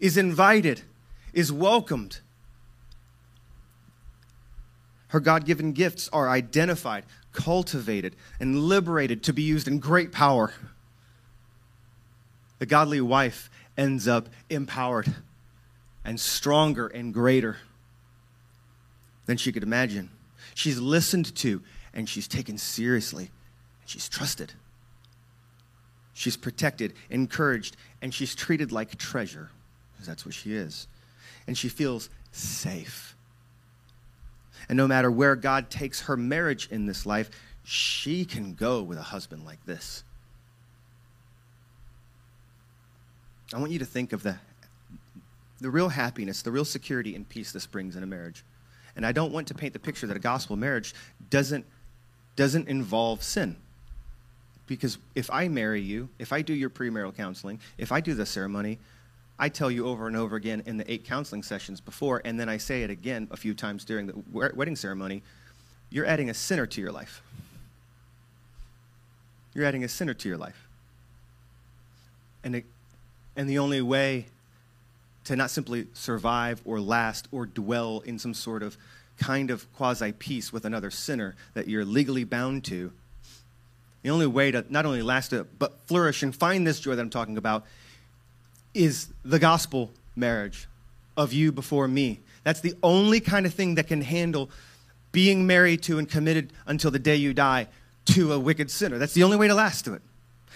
[0.00, 0.82] is invited,
[1.32, 2.20] is welcomed.
[5.08, 10.52] Her God given gifts are identified, cultivated, and liberated to be used in great power.
[12.58, 15.14] The godly wife ends up empowered
[16.06, 17.56] and stronger and greater
[19.26, 20.08] than she could imagine.
[20.54, 21.60] She's listened to
[21.92, 24.52] and she's taken seriously and she's trusted.
[26.14, 29.50] She's protected, encouraged, and she's treated like treasure,
[29.92, 30.86] because that's what she is.
[31.46, 33.14] And she feels safe.
[34.68, 37.28] And no matter where God takes her marriage in this life,
[37.64, 40.04] she can go with a husband like this.
[43.52, 44.38] I want you to think of the,
[45.60, 48.44] the real happiness, the real security and peace this brings in a marriage.
[48.94, 50.94] And I don't want to paint the picture that a gospel marriage
[51.30, 51.66] doesn't,
[52.34, 53.56] doesn't involve sin.
[54.66, 58.26] Because if I marry you, if I do your premarital counseling, if I do the
[58.26, 58.78] ceremony,
[59.38, 62.48] I tell you over and over again in the eight counseling sessions before, and then
[62.48, 65.22] I say it again a few times during the wedding ceremony,
[65.90, 67.22] you're adding a sinner to your life.
[69.54, 70.66] You're adding a sinner to your life.
[72.42, 72.64] And, it,
[73.36, 74.26] and the only way
[75.26, 78.76] to not simply survive or last or dwell in some sort of
[79.18, 82.92] kind of quasi peace with another sinner that you're legally bound to.
[84.02, 87.02] The only way to not only last it, but flourish and find this joy that
[87.02, 87.64] I'm talking about
[88.72, 90.68] is the gospel marriage
[91.16, 92.20] of you before me.
[92.44, 94.50] That's the only kind of thing that can handle
[95.10, 97.66] being married to and committed until the day you die
[98.06, 98.98] to a wicked sinner.
[98.98, 100.02] That's the only way to last to it.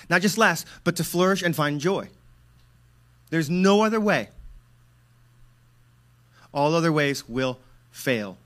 [0.08, 2.08] Not just last, but to flourish and find joy.
[3.30, 4.28] There's no other way.
[6.52, 7.58] All other ways will
[7.90, 8.36] fail.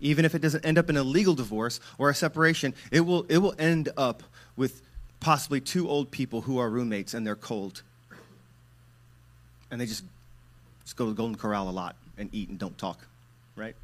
[0.00, 3.24] Even if it doesn't end up in a legal divorce or a separation, it will,
[3.28, 4.22] it will end up
[4.56, 4.82] with
[5.20, 7.82] possibly two old people who are roommates and they're cold.
[9.70, 10.04] And they just,
[10.84, 13.06] just go to the Golden Corral a lot and eat and don't talk,
[13.56, 13.74] right?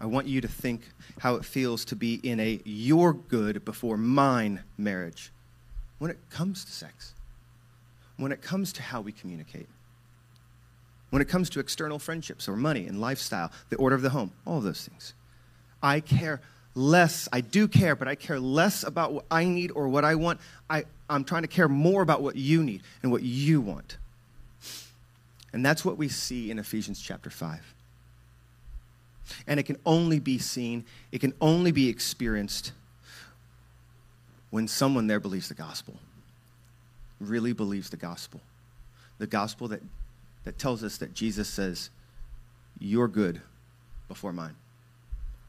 [0.00, 0.82] I want you to think
[1.18, 5.30] how it feels to be in a your good before mine marriage
[5.98, 7.14] when it comes to sex,
[8.16, 9.68] when it comes to how we communicate,
[11.14, 14.32] when it comes to external friendships or money and lifestyle, the order of the home,
[14.44, 15.14] all of those things.
[15.80, 16.40] I care
[16.74, 20.16] less, I do care, but I care less about what I need or what I
[20.16, 20.40] want.
[20.68, 23.96] I, I'm trying to care more about what you need and what you want.
[25.52, 27.60] And that's what we see in Ephesians chapter 5.
[29.46, 32.72] And it can only be seen, it can only be experienced
[34.50, 35.94] when someone there believes the gospel,
[37.20, 38.40] really believes the gospel.
[39.18, 39.80] The gospel that,
[40.44, 41.90] that tells us that Jesus says,
[42.78, 43.40] You're good
[44.08, 44.56] before mine.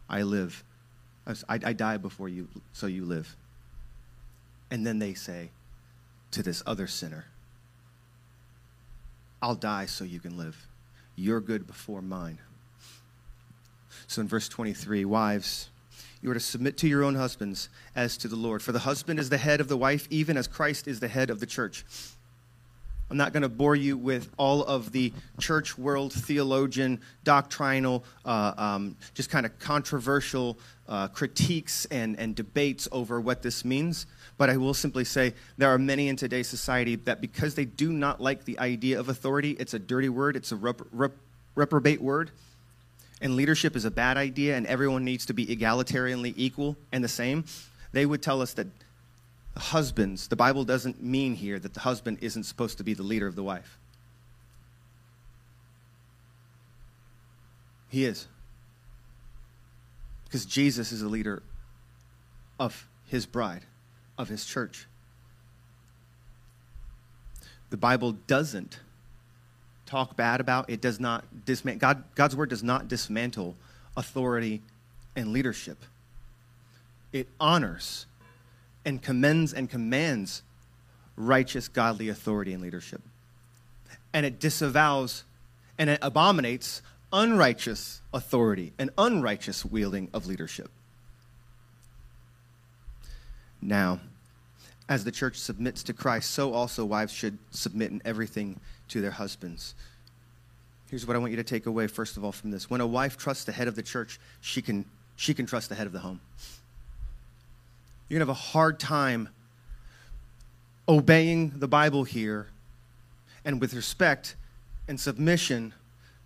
[0.10, 0.63] I live.
[1.27, 3.36] I, I die before you, so you live.
[4.69, 5.49] And then they say
[6.31, 7.25] to this other sinner,
[9.41, 10.67] I'll die so you can live.
[11.15, 12.39] You're good before mine.
[14.08, 15.69] So in verse 23, wives,
[16.21, 18.62] you are to submit to your own husbands as to the Lord.
[18.62, 21.29] For the husband is the head of the wife, even as Christ is the head
[21.29, 21.86] of the church.
[23.10, 28.54] I'm not going to bore you with all of the church world theologian, doctrinal, uh,
[28.58, 34.08] um, just kind of controversial uh, critiques and, and debates over what this means.
[34.38, 37.94] But I will simply say there are many in today's society that because they do
[37.94, 41.15] not like the idea of authority, it's a dirty word, it's a rep- rep-
[41.54, 42.32] reprobate word,
[43.22, 47.08] and leadership is a bad idea and everyone needs to be egalitarianly equal and the
[47.08, 47.46] same,
[47.91, 48.68] they would tell us that
[49.58, 53.28] husbands, the Bible doesn't mean here that the husband isn't supposed to be the leader
[53.28, 53.78] of the wife.
[57.89, 58.28] He is.
[60.26, 61.41] Because Jesus is the leader
[62.60, 63.63] of his bride,
[64.18, 64.88] of his church.
[67.70, 68.80] The Bible doesn't
[69.86, 73.56] talk bad about, it does not dismantle, God, God's word does not dismantle
[73.96, 74.62] authority
[75.15, 75.78] and leadership.
[77.13, 78.08] It honors
[78.86, 80.43] and commends and commands
[81.15, 83.02] righteous, godly authority and leadership.
[84.13, 85.24] And it disavows
[85.78, 90.69] and it abominates unrighteous authority and unrighteous wielding of leadership.
[93.62, 94.00] Now,
[94.88, 99.12] as the church submits to Christ, so also wives should submit in everything to their
[99.12, 99.74] husbands.
[100.89, 102.69] Here's what I want you to take away, first of all, from this.
[102.69, 105.76] When a wife trusts the head of the church, she can, she can trust the
[105.76, 106.19] head of the home.
[108.08, 109.30] You're going to have a hard time
[110.88, 112.48] obeying the Bible here
[113.44, 114.36] and with respect
[114.88, 115.74] and submission,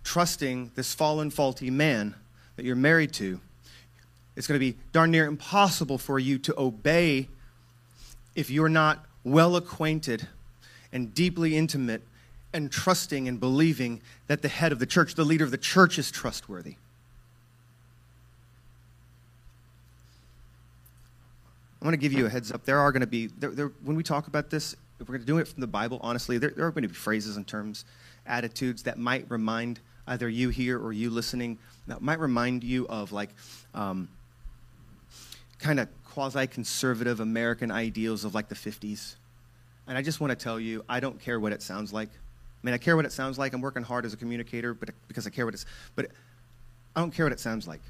[0.04, 2.15] trusting this fallen, faulty man
[2.58, 3.39] that you're married to.
[4.36, 7.30] It's going to be darn near impossible for you to obey
[8.36, 10.28] if you're not well acquainted
[10.92, 12.02] and deeply intimate
[12.52, 15.98] and trusting and believing that the head of the church, the leader of the church,
[15.98, 16.76] is trustworthy.
[21.82, 22.65] I want to give you a heads up.
[22.65, 25.22] There are going to be, there, there, when we talk about this, if we're going
[25.22, 27.48] to do it from the Bible, honestly, there, there are going to be phrases and
[27.48, 27.86] terms,
[28.26, 33.12] attitudes that might remind either you here or you listening, that might remind you of
[33.13, 33.30] like
[33.73, 34.10] um,
[35.60, 39.15] kind of quasi conservative American ideals of like the 50s.
[39.88, 42.10] And I just want to tell you, I don't care what it sounds like.
[42.10, 43.54] I mean, I care what it sounds like.
[43.54, 45.65] I'm working hard as a communicator, but because I care what it's.
[45.96, 46.08] But
[46.96, 47.82] I don't care what it sounds like,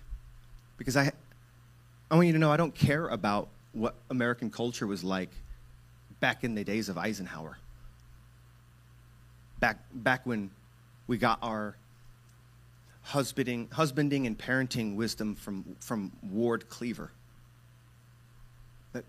[0.77, 1.11] because I.
[2.11, 5.29] I want you to know I don't care about what American culture was like
[6.19, 7.57] back in the days of Eisenhower.
[9.59, 10.51] Back back when
[11.07, 11.75] we got our
[13.03, 17.11] husbanding, husbanding and parenting wisdom from from Ward Cleaver.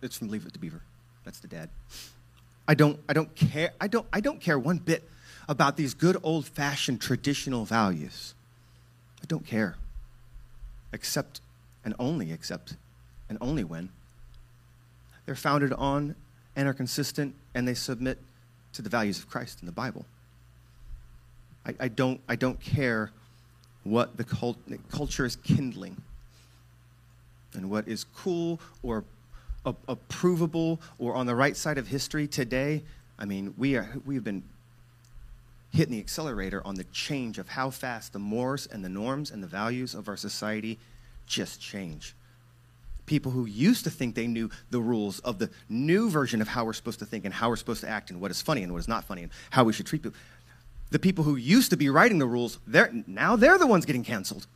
[0.03, 0.83] It's from Leave It to Beaver.
[1.25, 1.71] That's the dad.
[2.67, 5.09] I don't I don't care I don't I don't care one bit
[5.49, 8.35] about these good old fashioned traditional values.
[9.23, 9.77] I don't care.
[10.93, 11.41] Except
[11.85, 12.77] and only except
[13.29, 13.91] and only when
[15.31, 16.17] they're founded on
[16.57, 18.19] and are consistent and they submit
[18.73, 20.05] to the values of Christ in the Bible.
[21.65, 23.13] I, I, don't, I don't care
[23.85, 25.97] what the, cult, the culture is kindling
[27.55, 29.05] and what is cool or
[29.65, 32.83] a- approvable or on the right side of history today.
[33.17, 34.43] I mean, we are, we've been
[35.73, 39.45] hitting the accelerator on the change of how fast the mores and the norms and
[39.45, 40.77] the values of our society
[41.29, 42.17] just change.
[43.11, 46.65] People who used to think they knew the rules of the new version of how
[46.65, 48.73] we're supposed to think and how we're supposed to act and what is funny and
[48.73, 50.17] what is not funny and how we should treat people.
[50.93, 54.05] The people who used to be writing the rules, they're, now they're the ones getting
[54.05, 54.47] canceled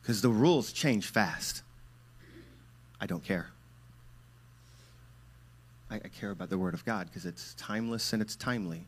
[0.00, 1.60] because the rules change fast.
[2.98, 3.50] I don't care.
[5.90, 8.86] I, I care about the Word of God because it's timeless and it's timely.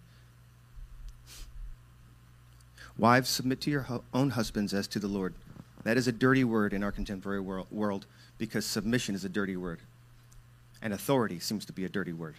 [2.97, 5.35] Wives, submit to your own husbands as to the Lord.
[5.85, 8.07] That is a dirty word in our contemporary world,
[8.39, 9.81] because submission is a dirty word.
[10.81, 12.37] And authority seems to be a dirty word.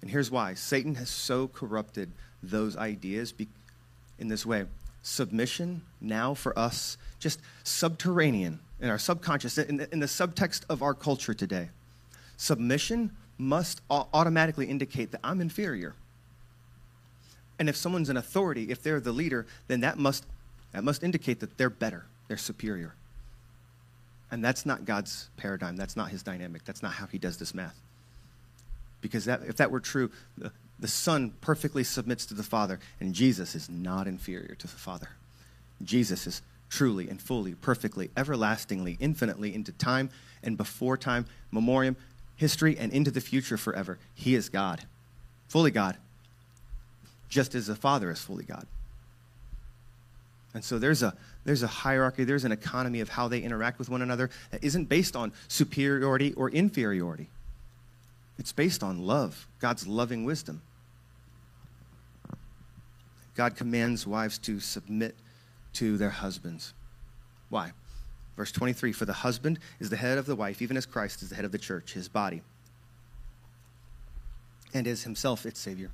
[0.00, 2.10] And here's why Satan has so corrupted
[2.42, 3.34] those ideas
[4.18, 4.64] in this way.
[5.02, 10.82] Submission now for us, just subterranean in our subconscious, in the, in the subtext of
[10.82, 11.68] our culture today.
[12.36, 15.94] Submission must automatically indicate that I'm inferior.
[17.58, 20.24] And if someone's an authority, if they're the leader, then that must,
[20.72, 22.94] that must indicate that they're better, they're superior.
[24.30, 25.74] And that's not God's paradigm.
[25.74, 26.64] That's not his dynamic.
[26.64, 27.74] That's not how he does this math.
[29.00, 33.14] Because that, if that were true, the, the Son perfectly submits to the Father, and
[33.14, 35.08] Jesus is not inferior to the Father.
[35.82, 40.08] Jesus is truly and fully, perfectly, everlastingly, infinitely into time
[40.44, 41.96] and before time, memoriam,
[42.36, 43.98] history, and into the future forever.
[44.14, 44.82] He is God,
[45.48, 45.96] fully God,
[47.28, 48.68] just as the Father is fully God.
[50.54, 51.14] And so there's a,
[51.44, 54.88] there's a hierarchy, there's an economy of how they interact with one another that isn't
[54.88, 57.28] based on superiority or inferiority.
[58.38, 60.62] It's based on love, God's loving wisdom.
[63.34, 65.14] God commands wives to submit
[65.74, 66.74] to their husbands.
[67.48, 67.72] Why?
[68.36, 71.30] Verse 23 For the husband is the head of the wife, even as Christ is
[71.30, 72.42] the head of the church, his body,
[74.72, 75.90] and is himself its Savior.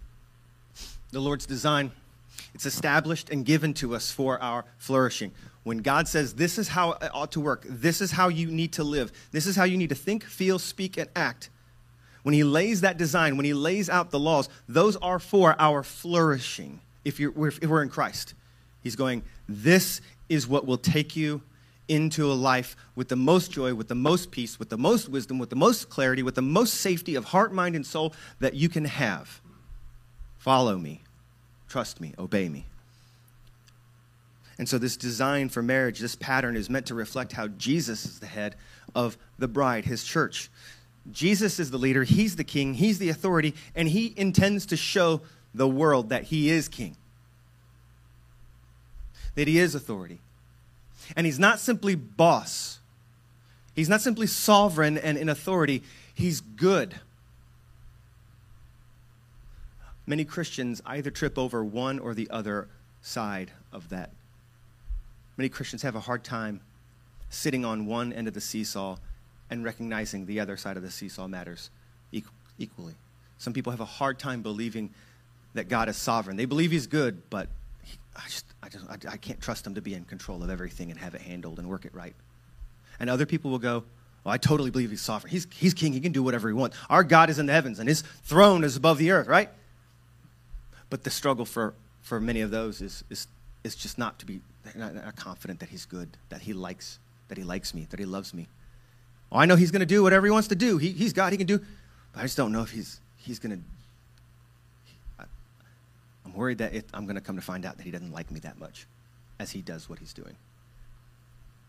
[1.12, 1.92] The Lord's design,
[2.54, 5.32] it's established and given to us for our flourishing.
[5.62, 8.72] When God says, This is how it ought to work, this is how you need
[8.74, 11.50] to live, this is how you need to think, feel, speak, and act,
[12.22, 15.82] when He lays that design, when He lays out the laws, those are for our
[15.82, 18.34] flourishing if, you're, if we're in Christ.
[18.82, 21.42] He's going, This is what will take you
[21.88, 25.38] into a life with the most joy, with the most peace, with the most wisdom,
[25.38, 28.68] with the most clarity, with the most safety of heart, mind, and soul that you
[28.68, 29.40] can have.
[30.38, 31.02] Follow me,
[31.68, 32.66] trust me, obey me.
[34.58, 38.20] And so, this design for marriage, this pattern is meant to reflect how Jesus is
[38.20, 38.56] the head
[38.94, 40.50] of the bride, his church.
[41.12, 45.20] Jesus is the leader, he's the king, he's the authority, and he intends to show
[45.54, 46.96] the world that he is king,
[49.34, 50.20] that he is authority.
[51.14, 52.80] And he's not simply boss,
[53.74, 55.82] he's not simply sovereign and in authority,
[56.14, 56.96] he's good.
[60.06, 62.68] Many Christians either trip over one or the other
[63.02, 64.10] side of that.
[65.36, 66.60] Many Christians have a hard time
[67.28, 68.96] sitting on one end of the seesaw
[69.50, 71.70] and recognizing the other side of the seesaw matters
[72.58, 72.94] equally.
[73.38, 74.90] Some people have a hard time believing
[75.54, 76.36] that God is sovereign.
[76.36, 77.48] They believe He's good, but
[77.82, 80.50] he, I just, I, just I, I, can't trust Him to be in control of
[80.50, 82.14] everything and have it handled and work it right.
[82.98, 83.84] And other people will go,
[84.24, 85.30] well, I totally believe He's sovereign.
[85.30, 85.92] He's, he's king.
[85.92, 86.76] He can do whatever He wants.
[86.88, 89.50] Our God is in the heavens, and His throne is above the earth, right?
[90.90, 93.26] But the struggle for, for many of those is, is,
[93.64, 94.40] is just not to be
[94.74, 98.06] not, not confident that He's good, that He likes, that He likes me, that He
[98.06, 98.48] loves me.
[99.30, 100.78] Oh, I know He's going to do whatever He wants to do.
[100.78, 101.32] He, he's God.
[101.32, 101.58] He can do.
[102.12, 103.62] But I just don't know if He's, he's going to
[106.26, 108.30] I'm worried that it, I'm going to come to find out that he doesn't like
[108.32, 108.86] me that much
[109.38, 110.34] as he does what he's doing.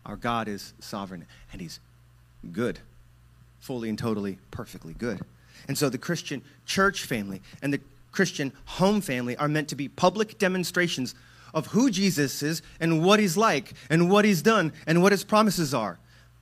[0.04, 1.78] Our God is sovereign and he's
[2.50, 2.80] good,
[3.60, 5.20] fully and totally, perfectly good.
[5.68, 7.80] And so the Christian church family and the
[8.12, 11.14] Christian home family are meant to be public demonstrations
[11.54, 15.24] of who Jesus is and what he's like and what he's done and what his
[15.24, 15.98] promises are.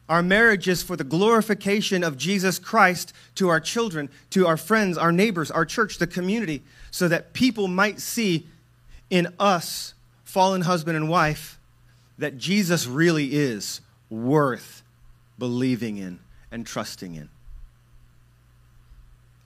[0.08, 4.96] Our marriage is for the glorification of Jesus Christ to our children, to our friends,
[4.96, 8.46] our neighbors, our church, the community, so that people might see
[9.10, 9.94] in us,
[10.24, 11.58] fallen husband and wife,
[12.18, 14.82] that Jesus really is worth
[15.38, 16.20] believing in
[16.52, 17.28] and trusting in.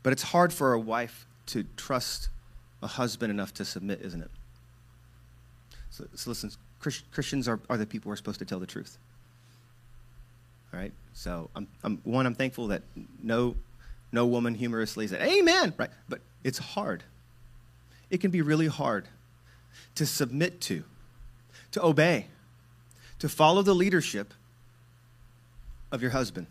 [0.02, 2.28] But it's hard for a wife to trust
[2.82, 4.30] a husband enough to submit, isn't it?
[5.90, 8.96] So, so listen, Christians are, are the people who are supposed to tell the truth.
[10.72, 10.92] All right?
[11.12, 12.82] So, I'm, I'm, one, I'm thankful that
[13.22, 13.56] no,
[14.12, 15.90] no woman humorously said, Amen, right?
[16.08, 17.02] But it's hard.
[18.08, 19.06] It can be really hard
[19.96, 20.84] to submit to,
[21.72, 22.28] to obey,
[23.18, 24.32] to follow the leadership
[25.92, 26.46] of your husband.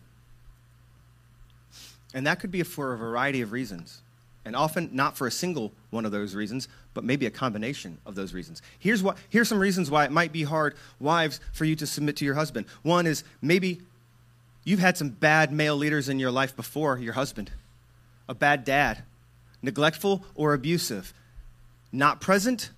[2.14, 4.02] And that could be for a variety of reasons.
[4.50, 8.16] And often not for a single one of those reasons, but maybe a combination of
[8.16, 8.64] those reasons.
[8.80, 12.16] Here's, what, here's some reasons why it might be hard, wives, for you to submit
[12.16, 12.66] to your husband.
[12.82, 13.80] One is maybe
[14.64, 17.52] you've had some bad male leaders in your life before your husband.
[18.28, 19.04] A bad dad,
[19.62, 21.14] neglectful or abusive,
[21.92, 22.72] not present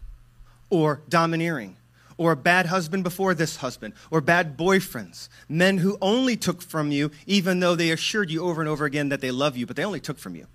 [0.70, 1.78] or domineering
[2.18, 6.92] or a bad husband before this husband, or bad boyfriends, men who only took from
[6.92, 9.78] you, even though they assured you over and over again that they love you, but
[9.78, 10.46] they only took from you.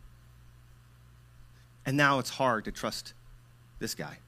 [1.87, 3.15] And now it's hard to trust
[3.79, 4.19] this guy.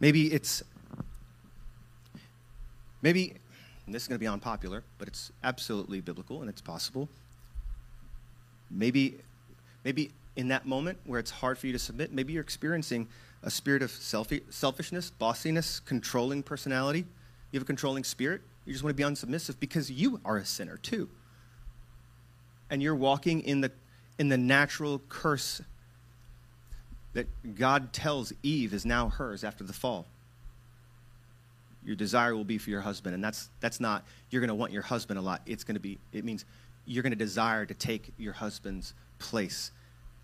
[0.00, 0.62] Maybe it's,
[3.02, 3.34] maybe,
[3.86, 7.08] this is going to be unpopular, but it's absolutely biblical and it's possible.
[8.70, 9.16] Maybe,
[9.84, 13.08] maybe in that moment where it's hard for you to submit, maybe you're experiencing
[13.42, 17.04] a spirit of selfishness, bossiness, controlling personality.
[17.50, 18.40] You have a controlling spirit.
[18.64, 21.08] You just want to be unsubmissive because you are a sinner too.
[22.70, 23.72] And you're walking in the,
[24.18, 25.60] in the natural curse
[27.14, 30.06] that God tells Eve is now hers after the fall.
[31.84, 33.14] Your desire will be for your husband.
[33.14, 35.40] And that's, that's not, you're going to want your husband a lot.
[35.46, 36.44] It's going to be, it means
[36.84, 39.70] you're going to desire to take your husband's place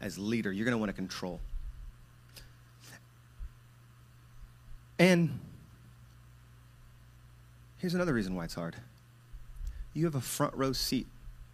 [0.00, 0.52] as leader.
[0.52, 1.40] You're going to want to control.
[4.98, 5.40] And
[7.78, 8.76] here's another reason why it's hard
[9.94, 11.06] you have a front row seat,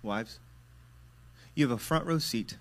[0.02, 0.38] wives.
[1.54, 2.56] You have a front row seat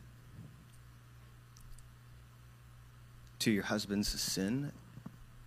[3.40, 4.72] to your husband's sin,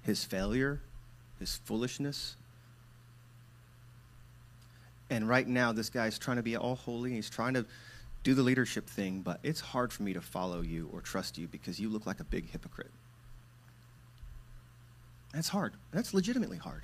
[0.03, 0.80] his failure,
[1.38, 2.36] his foolishness.
[5.11, 7.12] And right now, this guy's trying to be all holy.
[7.12, 7.66] He's trying to
[8.24, 11.49] do the leadership thing, but it's hard for me to follow you or trust you
[11.49, 12.90] because you look like a big hypocrite.
[15.32, 15.74] That's hard.
[15.93, 16.82] That's legitimately hard.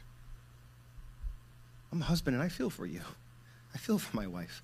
[1.93, 3.01] I'm a husband and I feel for you.
[3.75, 4.63] I feel for my wife.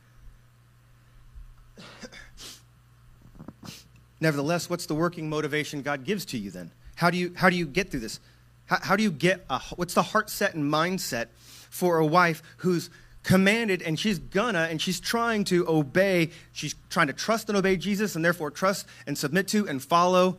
[4.21, 6.71] Nevertheless, what's the working motivation God gives to you then?
[6.97, 8.21] How do you, how do you get through this?
[8.67, 11.27] How, how do you get a, what's the heart set and mindset
[11.71, 12.91] for a wife who's
[13.23, 17.77] commanded and she's gonna and she's trying to obey, she's trying to trust and obey
[17.77, 20.39] Jesus and therefore trust and submit to and follow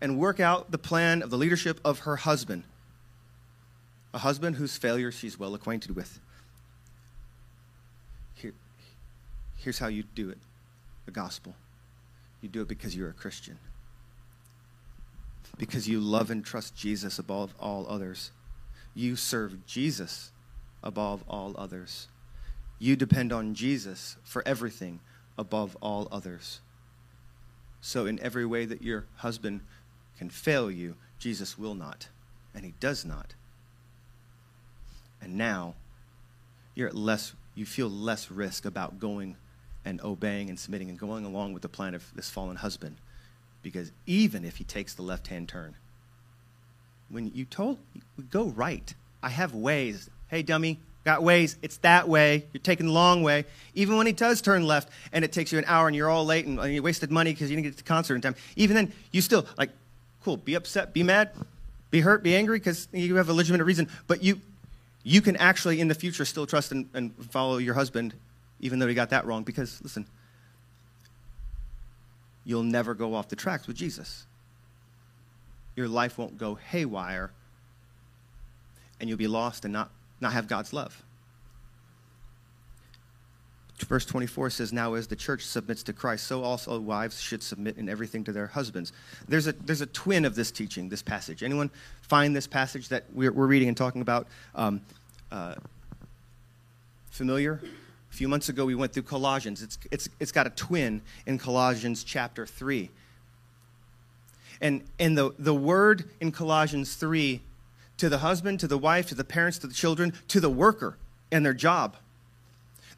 [0.00, 2.64] and work out the plan of the leadership of her husband.
[4.14, 6.20] A husband whose failure she's well acquainted with.
[8.34, 8.54] Here,
[9.56, 10.38] here's how you do it
[11.04, 11.54] the gospel.
[12.46, 13.58] You do it because you're a Christian,
[15.58, 18.30] because you love and trust Jesus above all others.
[18.94, 20.30] You serve Jesus
[20.80, 22.06] above all others.
[22.78, 25.00] You depend on Jesus for everything
[25.36, 26.60] above all others.
[27.80, 29.62] So, in every way that your husband
[30.16, 32.10] can fail you, Jesus will not,
[32.54, 33.34] and he does not.
[35.20, 35.74] And now
[36.76, 39.36] you're at less you feel less risk about going
[39.86, 42.96] and obeying and submitting and going along with the plan of this fallen husband.
[43.62, 45.76] Because even if he takes the left hand turn,
[47.08, 47.78] when you told
[48.30, 50.10] go right, I have ways.
[50.28, 51.56] Hey dummy, got ways.
[51.62, 52.44] It's that way.
[52.52, 53.46] You're taking the long way.
[53.74, 56.26] Even when he does turn left and it takes you an hour and you're all
[56.26, 58.34] late and you wasted money because you didn't get to the concert in time.
[58.56, 59.70] Even then, you still like
[60.26, 60.38] Cool.
[60.38, 61.30] Be upset, be mad,
[61.92, 63.88] be hurt, be angry because you have a legitimate reason.
[64.08, 64.40] But you,
[65.04, 68.12] you can actually in the future still trust and, and follow your husband,
[68.60, 69.42] even though he got that wrong.
[69.42, 70.06] Because listen,
[72.44, 74.26] you'll never go off the tracks with Jesus.
[75.74, 77.30] Your life won't go haywire,
[79.00, 79.90] and you'll be lost and not,
[80.20, 81.02] not have God's love
[83.84, 87.76] verse 24 says, Now as the church submits to Christ, so also wives should submit
[87.76, 88.92] in everything to their husbands.
[89.28, 91.42] There's a, there's a twin of this teaching, this passage.
[91.42, 91.70] Anyone
[92.02, 94.80] find this passage that we're, we're reading and talking about um,
[95.30, 95.56] uh,
[97.10, 97.60] familiar?
[98.16, 99.62] A few months ago, we went through Colossians.
[99.62, 102.88] It's, it's, it's got a twin in Colossians chapter 3.
[104.62, 107.42] And, and the, the word in Colossians 3
[107.98, 110.96] to the husband, to the wife, to the parents, to the children, to the worker
[111.30, 111.96] and their job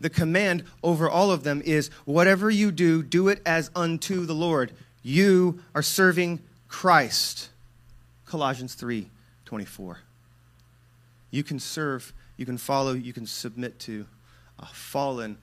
[0.01, 4.35] the command over all of them is whatever you do, do it as unto the
[4.35, 4.73] Lord.
[5.03, 7.51] You are serving Christ.
[8.27, 9.09] Colossians 3
[9.45, 9.99] 24.
[11.31, 14.07] You can serve, you can follow, you can submit to
[14.59, 15.39] a fallen,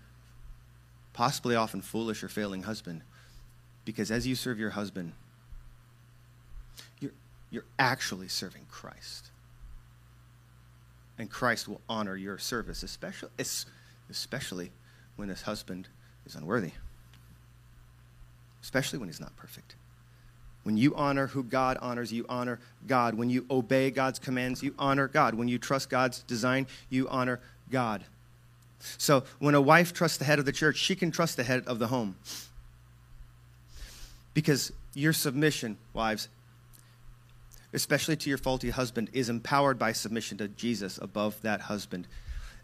[1.14, 3.02] possibly often foolish or failing husband.
[3.86, 5.14] Because as you serve your husband,
[7.00, 7.14] you're,
[7.52, 9.30] you're actually serving Christ.
[11.18, 13.30] And Christ will honor your service, especially
[14.10, 14.72] especially
[15.16, 15.88] when this husband
[16.26, 16.72] is unworthy,
[18.62, 19.76] especially when he's not perfect.
[20.64, 23.14] When you honor who God honors, you honor God.
[23.14, 25.36] When you obey God's commands, you honor God.
[25.36, 27.40] When you trust God's design, you honor
[27.70, 28.04] God.
[28.98, 31.64] So when a wife trusts the head of the church, she can trust the head
[31.68, 32.16] of the home.
[34.34, 36.30] Because your submission, wives,
[37.74, 42.08] especially to your faulty husband, is empowered by submission to Jesus above that husband.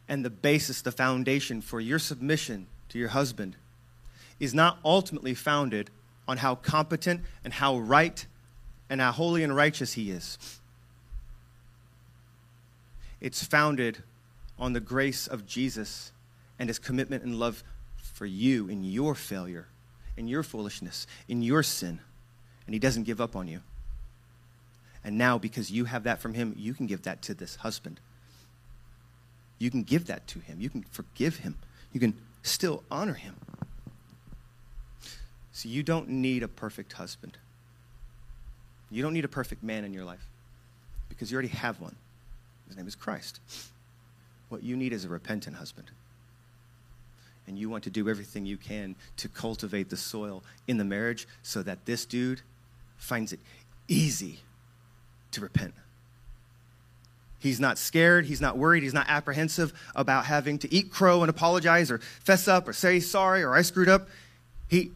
[0.08, 3.56] And the basis, the foundation for your submission to your husband
[4.40, 5.90] is not ultimately founded
[6.28, 8.26] on how competent and how right
[8.90, 10.38] and how holy and righteous he is.
[13.22, 14.04] It's founded
[14.62, 16.12] on the grace of Jesus
[16.60, 17.64] and his commitment and love
[17.98, 19.68] for you in your failure,
[20.16, 22.00] in your foolishness, in your sin.
[22.68, 23.62] And he doesn't give up on you.
[25.04, 28.00] And now, because you have that from him, you can give that to this husband.
[29.58, 30.62] You can give that to him.
[30.62, 31.58] You can forgive him.
[31.92, 33.36] You can still honor him.
[35.52, 37.38] So you don't need a perfect husband.
[38.92, 40.28] You don't need a perfect man in your life
[41.10, 41.96] because you already have one.
[42.68, 43.40] His name is Christ.
[44.52, 45.92] What you need is a repentant husband.
[47.48, 51.26] And you want to do everything you can to cultivate the soil in the marriage
[51.42, 52.42] so that this dude
[52.98, 53.40] finds it
[53.88, 54.40] easy
[55.32, 55.74] to repent.
[57.40, 58.26] He's not scared.
[58.26, 58.84] He's not worried.
[58.84, 63.00] He's not apprehensive about having to eat crow and apologize or fess up or say
[63.00, 64.10] sorry or I screwed up.
[64.68, 64.92] He,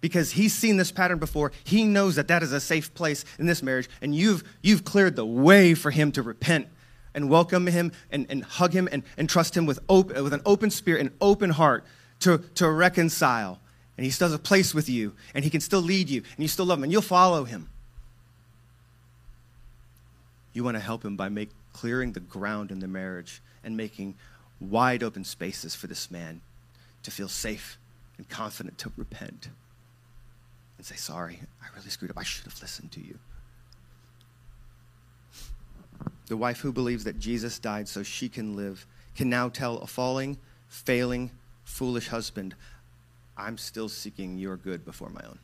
[0.00, 3.46] because he's seen this pattern before, he knows that that is a safe place in
[3.46, 6.66] this marriage, and you've, you've cleared the way for him to repent
[7.14, 10.42] and welcome him and, and hug him and, and trust him with, open, with an
[10.46, 11.84] open spirit and open heart
[12.20, 13.60] to, to reconcile.
[13.96, 16.38] And he still has a place with you, and he can still lead you, and
[16.38, 17.68] you still love him, and you'll follow him.
[20.52, 24.14] You want to help him by make, clearing the ground in the marriage and making
[24.58, 26.40] wide open spaces for this man
[27.02, 27.78] to feel safe
[28.16, 29.48] and confident to repent
[30.76, 32.18] and say, Sorry, I really screwed up.
[32.18, 33.18] I should have listened to you.
[36.30, 39.86] The wife who believes that Jesus died so she can live can now tell a
[39.88, 41.32] falling, failing,
[41.64, 42.54] foolish husband,
[43.36, 45.40] I'm still seeking your good before my own.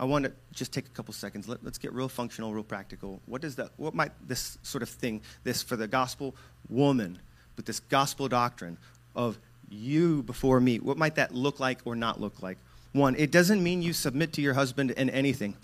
[0.00, 1.46] I want to just take a couple seconds.
[1.46, 3.20] Let, us get real functional, real practical.
[3.26, 3.68] What does that?
[3.76, 6.34] What might this sort of thing, this for the gospel
[6.70, 7.18] woman,
[7.58, 8.78] with this gospel doctrine
[9.14, 9.36] of
[9.68, 12.56] you before me, what might that look like or not look like?
[12.92, 15.54] One, it doesn't mean you submit to your husband in anything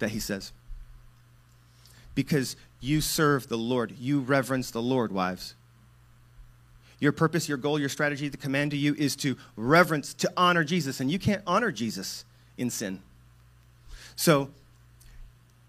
[0.00, 0.52] that he says,
[2.16, 5.54] because you serve the Lord, you reverence the Lord, wives.
[6.98, 10.64] Your purpose, your goal, your strategy, the command to you is to reverence, to honor
[10.64, 12.24] Jesus, and you can't honor Jesus
[12.56, 13.02] in sin.
[14.16, 14.50] So,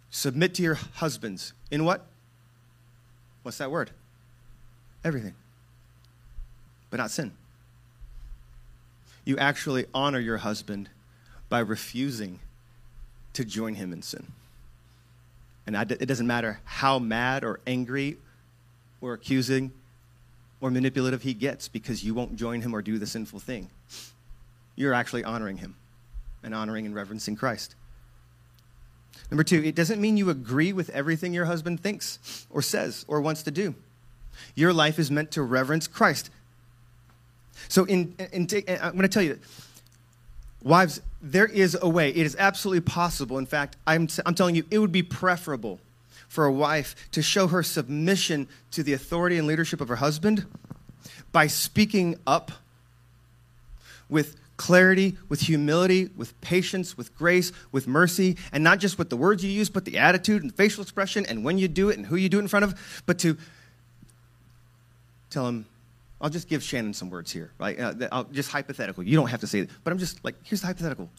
[0.09, 1.51] submit to your husbands.
[1.69, 2.07] In what?
[3.43, 3.91] What's that word?
[5.03, 5.35] Everything.
[6.89, 7.33] But not sin.
[9.25, 10.89] You actually honor your husband
[11.49, 12.39] by refusing
[13.33, 14.31] to join him in sin.
[15.67, 18.17] And it doesn't matter how mad or angry
[19.01, 19.73] or accusing
[20.61, 23.69] or manipulative he gets because you won't join him or do the sinful thing.
[24.77, 25.75] You're actually honoring him
[26.41, 27.75] and honoring and reverencing Christ.
[29.29, 33.19] Number two, it doesn't mean you agree with everything your husband thinks or says or
[33.19, 33.75] wants to do.
[34.55, 36.29] Your life is meant to reverence Christ.
[37.67, 39.39] So, in, in, in I'm going to tell you,
[40.63, 42.09] wives, there is a way.
[42.09, 43.37] It is absolutely possible.
[43.37, 45.79] In fact, I'm, I'm telling you, it would be preferable
[46.27, 50.45] for a wife to show her submission to the authority and leadership of her husband
[51.31, 52.51] by speaking up
[54.09, 59.17] with clarity, with humility, with patience, with grace, with mercy, and not just with the
[59.17, 62.07] words you use, but the attitude and facial expression and when you do it and
[62.07, 63.37] who you do it in front of, but to
[65.29, 65.65] tell him,
[66.19, 67.79] I'll just give Shannon some words here, right?
[67.79, 69.03] Uh, I'll, just hypothetical.
[69.03, 71.09] You don't have to say it, but I'm just like, here's the hypothetical.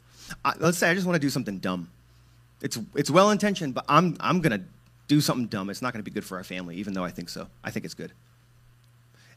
[0.45, 1.91] I, let's say I just want to do something dumb.
[2.61, 4.67] It's, it's well intentioned, but I'm, I'm going to
[5.07, 5.71] do something dumb.
[5.71, 7.47] It's not going to be good for our family, even though I think so.
[7.63, 8.13] I think it's good.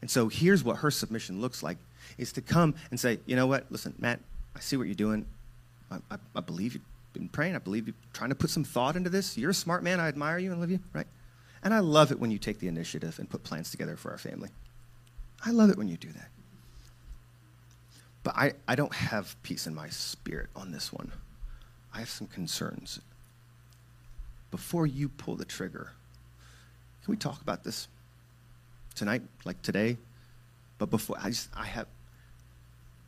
[0.00, 1.78] And so here's what her submission looks like
[2.18, 4.18] is to come and say, you know what, listen, Matt,
[4.56, 5.26] I see what you're doing.
[5.90, 6.82] I, I, I believe you've
[7.12, 7.54] been praying.
[7.54, 9.38] I believe you're trying to put some thought into this.
[9.38, 10.00] You're a smart man.
[10.00, 11.06] I admire you and love you, right?
[11.62, 14.18] And I love it when you take the initiative and put plans together for our
[14.18, 14.48] family.
[15.44, 16.28] I love it when you do that.
[18.22, 21.10] But I, I don't have peace in my spirit on this one.
[21.92, 23.00] I have some concerns.
[24.50, 25.90] Before you pull the trigger,
[27.04, 27.88] can we talk about this
[28.94, 29.96] tonight, like today?
[30.78, 31.86] But before, I just, I have,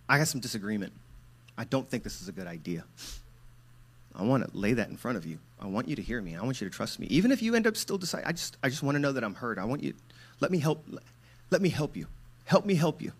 [0.08, 0.92] I have some disagreement.
[1.56, 2.84] I don't think this is a good idea.
[4.16, 5.38] I want to lay that in front of you.
[5.60, 6.36] I want you to hear me.
[6.36, 7.06] I want you to trust me.
[7.08, 9.22] Even if you end up still deciding, I just, I just want to know that
[9.22, 9.58] I'm heard.
[9.58, 9.94] I want you,
[10.40, 10.84] let me help,
[11.50, 12.06] let me help you.
[12.44, 13.12] Help me help you.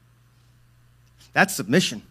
[1.32, 2.02] That's submission.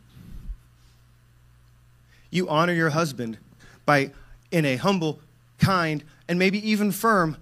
[2.29, 3.37] You honor your husband
[3.85, 4.11] by,
[4.51, 5.19] in a humble,
[5.59, 7.37] kind, and maybe even firm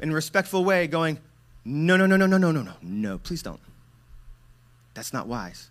[0.00, 1.18] and respectful way, going,
[1.64, 3.60] No, no, no, no, no, no, no, no, no, please don't.
[4.94, 5.70] That's not wise.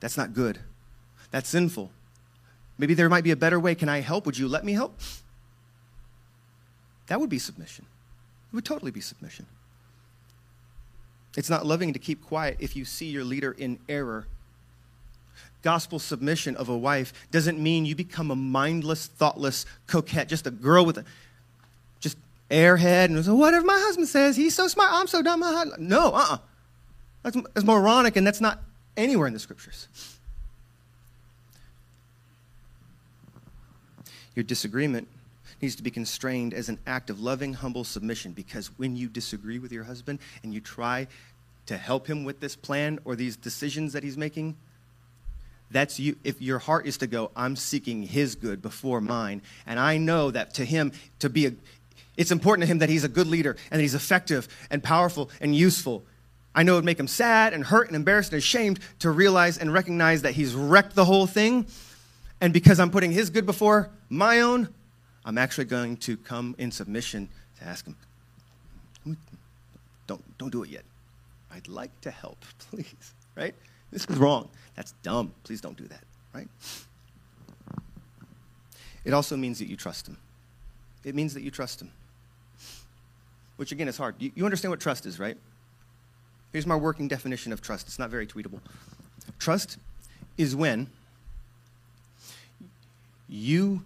[0.00, 0.58] That's not good.
[1.30, 1.90] That's sinful.
[2.78, 3.74] Maybe there might be a better way.
[3.74, 4.24] Can I help?
[4.24, 4.98] Would you let me help?
[7.08, 7.84] That would be submission.
[8.52, 9.46] It would totally be submission.
[11.38, 14.26] It's not loving to keep quiet if you see your leader in error.
[15.62, 20.50] Gospel submission of a wife doesn't mean you become a mindless, thoughtless coquette, just a
[20.50, 21.04] girl with a
[22.00, 22.16] just
[22.50, 25.44] airhead and whatever my husband says, he's so smart, I'm so dumb.
[25.78, 26.38] No, uh-uh.
[27.22, 28.60] That's, that's moronic, and that's not
[28.96, 29.86] anywhere in the scriptures.
[34.34, 35.06] Your disagreement
[35.60, 39.58] needs to be constrained as an act of loving, humble submission because when you disagree
[39.58, 41.06] with your husband and you try
[41.66, 44.56] to help him with this plan or these decisions that he's making,
[45.70, 49.78] that's you if your heart is to go i'm seeking his good before mine and
[49.78, 51.52] i know that to him to be a
[52.18, 55.30] it's important to him that he's a good leader and that he's effective and powerful
[55.40, 56.02] and useful.
[56.52, 59.56] I know it would make him sad and hurt and embarrassed and ashamed to realize
[59.56, 61.66] and recognize that he's wrecked the whole thing
[62.40, 64.68] and because i'm putting his good before my own
[65.28, 67.96] I'm actually going to come in submission to ask him,
[70.06, 70.84] don't, don't do it yet.
[71.52, 72.38] I'd like to help,
[72.70, 73.54] please, right?
[73.92, 74.48] This is wrong.
[74.74, 75.34] That's dumb.
[75.44, 76.02] Please don't do that,
[76.32, 76.48] right?
[79.04, 80.16] It also means that you trust him.
[81.04, 81.92] It means that you trust him,
[83.56, 84.14] which again is hard.
[84.18, 85.36] You, you understand what trust is, right?
[86.52, 87.86] Here's my working definition of trust.
[87.86, 88.60] It's not very tweetable.
[89.38, 89.76] Trust
[90.38, 90.88] is when
[93.28, 93.82] you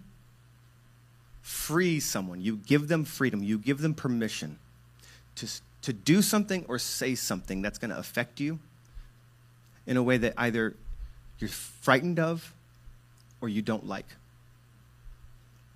[1.53, 4.57] free someone, you give them freedom, you give them permission
[5.35, 5.47] to,
[5.83, 8.59] to do something or say something that's going to affect you
[9.85, 10.75] in a way that either
[11.37, 12.53] you're frightened of
[13.39, 14.07] or you don't like.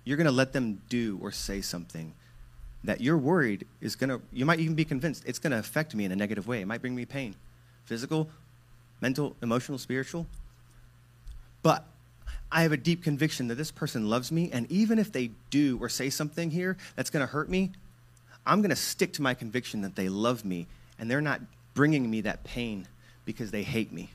[0.04, 2.12] You're going to let them do or say something
[2.84, 5.94] that you're worried is going to, you might even be convinced it's going to affect
[5.94, 6.60] me in a negative way.
[6.60, 7.34] It might bring me pain
[7.84, 8.28] physical,
[9.00, 10.26] mental, emotional, spiritual.
[11.62, 11.86] But
[12.50, 15.78] I have a deep conviction that this person loves me, and even if they do
[15.80, 17.72] or say something here that's going to hurt me,
[18.46, 20.66] I'm going to stick to my conviction that they love me
[20.98, 21.42] and they're not
[21.74, 22.88] bringing me that pain
[23.26, 24.10] because they hate me.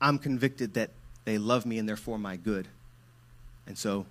[0.00, 0.90] I'm convicted that
[1.24, 2.68] they love me and they're for my good.
[3.66, 4.06] And so,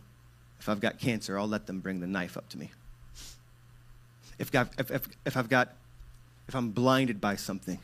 [0.59, 2.71] if I've got cancer, I'll let them bring the knife up to me.
[4.37, 5.73] If, God, if, if, if I've got,
[6.47, 7.79] if I'm blinded by something,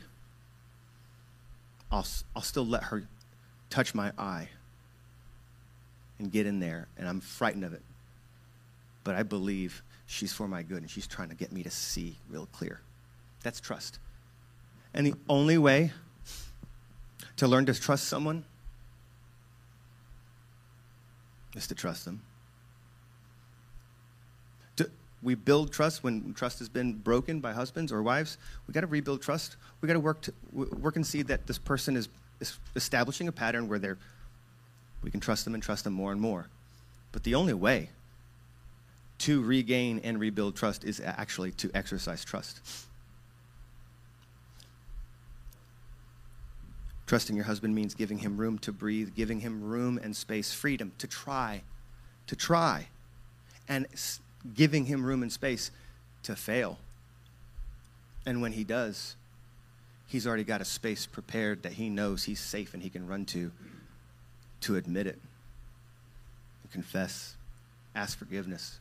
[1.90, 3.04] I'll, I'll still let her
[3.70, 4.48] touch my eye
[6.18, 7.82] and get in there, and I'm frightened of it.
[9.04, 12.16] But I believe she's for my good, and she's trying to get me to see
[12.28, 12.80] real clear.
[13.42, 13.98] That's trust.
[14.94, 15.92] And the only way
[17.36, 18.44] to learn to trust someone
[21.54, 22.22] is to trust them.
[25.20, 28.38] we build trust when trust has been broken by husbands or wives.
[28.66, 29.56] We got to rebuild trust.
[29.80, 32.08] We got to work to work and see that this person is
[32.76, 33.98] establishing a pattern where they're,
[35.02, 36.48] we can trust them and trust them more and more.
[37.12, 37.90] But the only way
[39.18, 42.60] to regain and rebuild trust is actually to exercise trust.
[47.06, 50.92] Trusting your husband means giving him room to breathe, giving him room and space, freedom
[50.98, 51.62] to try,
[52.26, 52.88] to try,
[53.66, 53.86] and
[54.54, 55.70] giving him room and space
[56.22, 56.78] to fail.
[58.26, 59.16] And when he does,
[60.08, 63.24] he's already got a space prepared that he knows he's safe and he can run
[63.26, 63.52] to
[64.62, 65.20] to admit it,
[66.72, 67.36] confess,
[67.94, 68.80] ask forgiveness,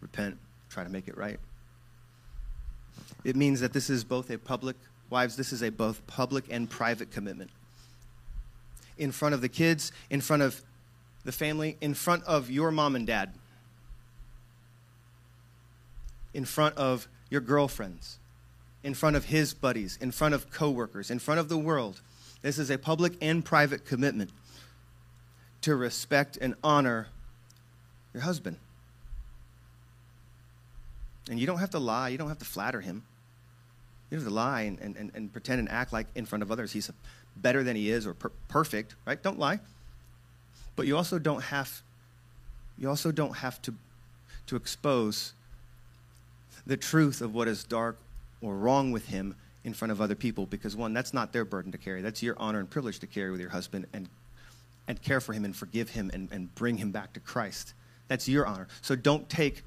[0.00, 0.38] repent,
[0.70, 1.38] try to make it right.
[3.24, 4.76] It means that this is both a public,
[5.10, 7.50] wives, this is a both public and private commitment.
[8.96, 10.62] In front of the kids, in front of
[11.24, 13.34] the family, in front of your mom and dad,
[16.32, 18.18] in front of your girlfriends,
[18.84, 22.02] in front of his buddies, in front of coworkers, in front of the world.
[22.42, 24.30] This is a public and private commitment
[25.62, 27.08] to respect and honor
[28.12, 28.58] your husband.
[31.30, 33.02] And you don't have to lie, you don't have to flatter him.
[34.10, 36.52] You don't have to lie and, and, and pretend and act like in front of
[36.52, 36.90] others he's
[37.34, 39.20] better than he is or per- perfect, right?
[39.20, 39.60] Don't lie.
[40.76, 41.82] But you also don't have
[42.76, 43.74] you also don't have to
[44.48, 45.32] to expose
[46.66, 47.96] the truth of what is dark
[48.44, 49.34] or wrong with him
[49.64, 52.02] in front of other people because one that's not their burden to carry.
[52.02, 54.08] That's your honor and privilege to carry with your husband and
[54.86, 57.72] and care for him and forgive him and, and bring him back to christ.
[58.08, 58.68] That's your honor.
[58.82, 59.62] So don't take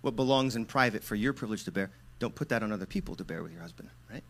[0.00, 1.90] what belongs in private for your privilege to bear.
[2.20, 4.22] Don't put that on other people to bear with your husband right?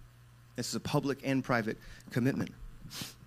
[0.56, 1.76] This is a public and private
[2.10, 2.50] commitment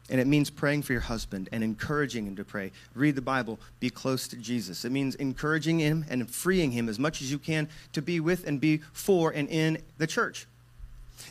[0.09, 2.71] And it means praying for your husband and encouraging him to pray.
[2.95, 4.85] Read the Bible, be close to Jesus.
[4.85, 8.47] It means encouraging him and freeing him as much as you can to be with
[8.47, 10.47] and be for and in the church.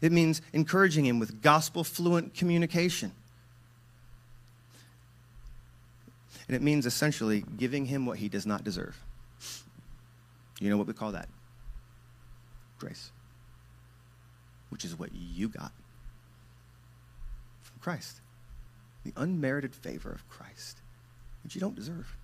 [0.03, 3.13] It means encouraging him with gospel fluent communication.
[6.49, 8.97] And it means essentially giving him what he does not deserve.
[10.61, 11.29] You know what we call that?
[12.79, 13.11] Grace,
[14.69, 15.73] which is what you got
[17.63, 18.21] from Christ
[19.07, 20.79] the unmerited favor of Christ,
[21.45, 22.17] which you don't deserve.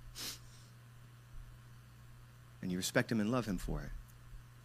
[2.61, 3.91] And you respect him and love him for it.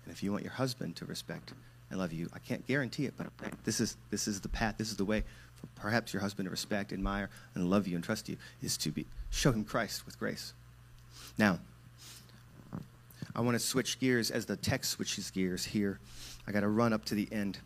[0.05, 1.53] And if you want your husband to respect
[1.89, 3.27] and love you, I can't guarantee it, but
[3.63, 5.23] this is, this is the path, this is the way
[5.55, 8.91] for perhaps your husband to respect, admire, and love you and trust you, is to
[8.91, 10.53] be, show him Christ with grace.
[11.37, 11.59] Now,
[13.35, 15.99] I want to switch gears as the text switches gears here.
[16.47, 17.59] I got to run up to the end.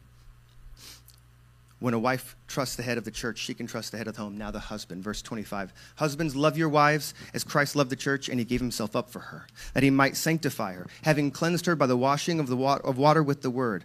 [1.82, 4.16] When a wife trusts the head of the church, she can trust the head of
[4.16, 4.38] the home.
[4.38, 5.74] Now, the husband, verse 25.
[5.96, 9.18] Husbands, love your wives as Christ loved the church and he gave himself up for
[9.18, 12.80] her, that he might sanctify her, having cleansed her by the washing of, the wa-
[12.84, 13.84] of water with the word.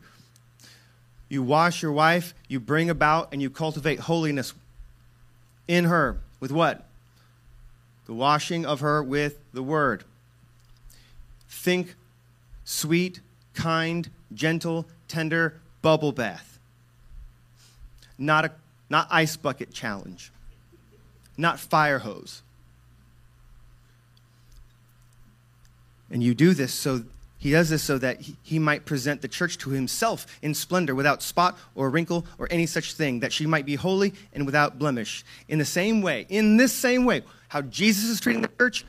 [1.30, 4.52] You wash your wife, you bring about and you cultivate holiness
[5.66, 6.18] in her.
[6.38, 6.84] With what?
[8.04, 10.04] The washing of her with the word.
[11.48, 11.94] Think
[12.62, 13.20] sweet,
[13.54, 16.55] kind, gentle, tender bubble bath
[18.18, 18.52] not, a,
[18.88, 20.30] not ice bucket challenge,
[21.36, 22.42] not fire hose.
[26.10, 27.02] And you do this so
[27.38, 31.22] he does this so that he, might present the church to himself in splendor, without
[31.22, 35.24] spot or wrinkle or any such thing, that she might be holy and without blemish.
[35.48, 38.84] In the same way, in this same way, how Jesus is treating the church,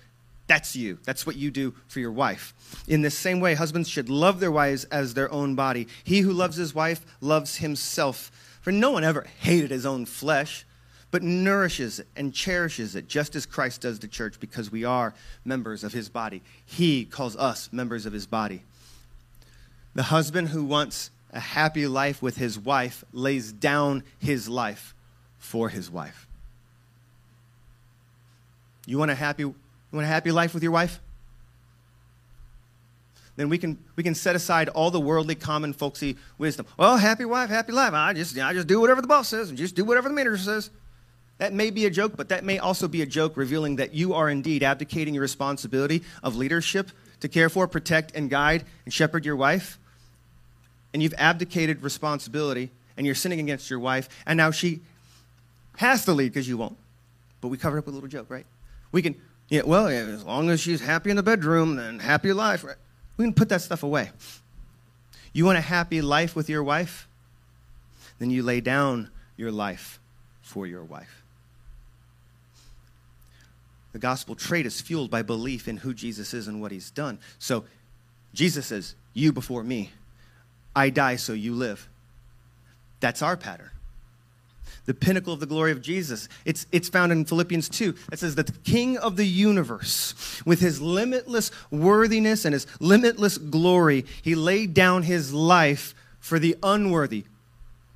[0.48, 0.98] that's you.
[1.04, 2.56] That's what you do for your wife.
[2.88, 5.88] In the same way, husbands should love their wives as their own body.
[6.04, 8.32] He who loves his wife loves himself.
[8.68, 10.66] For no one ever hated his own flesh,
[11.10, 15.14] but nourishes and cherishes it, just as Christ does the church, because we are
[15.46, 16.42] members of his body.
[16.66, 18.64] He calls us members of his body.
[19.96, 24.94] The husband who wants a happy life with his wife lays down his life
[25.38, 26.28] for his wife.
[28.86, 29.56] You want a happy, you
[29.94, 31.00] want a happy life with your wife?
[33.38, 36.66] Then we can, we can set aside all the worldly, common, folksy wisdom.
[36.76, 37.94] Well, happy wife, happy life.
[37.94, 40.38] I just, I just do whatever the boss says and just do whatever the manager
[40.38, 40.72] says.
[41.38, 44.16] That may be a joke, but that may also be a joke revealing that you
[44.16, 49.24] are indeed abdicating your responsibility of leadership to care for, protect, and guide and shepherd
[49.24, 49.78] your wife.
[50.94, 54.82] And you've abdicated responsibility and you're sinning against your wife, and now she
[55.78, 56.76] has to lead because you won't.
[57.40, 58.48] But we covered up with a little joke, right?
[58.92, 59.14] We can,
[59.50, 62.78] yeah, well, yeah, as long as she's happy in the bedroom, then happy life, right?
[63.18, 64.12] We can put that stuff away.
[65.34, 67.08] You want a happy life with your wife?
[68.20, 70.00] Then you lay down your life
[70.42, 71.24] for your wife.
[73.94, 77.20] The gospel trait is fueled by belief in who Jesus is and what he's done.
[77.40, 77.66] So
[78.34, 79.92] Jesus says, You before me.
[80.76, 81.90] I die so you live.
[83.00, 83.72] That's our pattern
[84.88, 86.28] the pinnacle of the glory of Jesus.
[86.46, 87.94] It's, it's found in Philippians 2.
[88.12, 93.38] It says that the King of the universe, with his limitless worthiness and his limitless
[93.38, 97.26] glory, he laid down his life for the unworthy.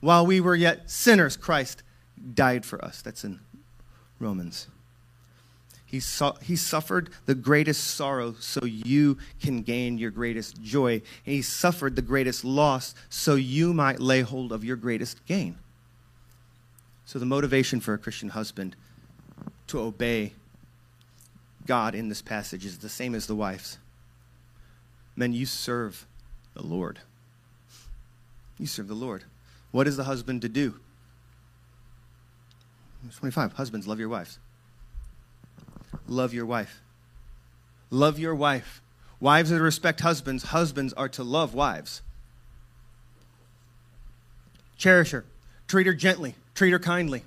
[0.02, 1.82] While we were yet sinners, Christ
[2.34, 3.02] died for us.
[3.02, 3.40] That's in
[4.20, 4.68] Romans.
[5.86, 11.02] He, saw, he suffered the greatest sorrow so you can gain your greatest joy.
[11.24, 15.58] He suffered the greatest loss so you might lay hold of your greatest gain.
[17.12, 18.74] So, the motivation for a Christian husband
[19.68, 20.32] to obey
[21.68, 23.80] God in this passage is the same as the wife's.
[25.18, 26.08] Men, you serve
[26.54, 27.00] the Lord.
[28.58, 29.26] You serve the Lord.
[29.72, 30.80] What is the husband to do?
[33.18, 33.52] 25.
[33.52, 34.40] Husbands, love your wives.
[36.08, 36.80] Love your wife.
[37.90, 38.82] Love your wife.
[39.20, 40.44] Wives are to respect husbands.
[40.44, 42.04] Husbands are to love wives.
[44.78, 45.26] Cherish her.
[45.68, 46.36] Treat her gently.
[46.62, 47.24] Treat her kindly.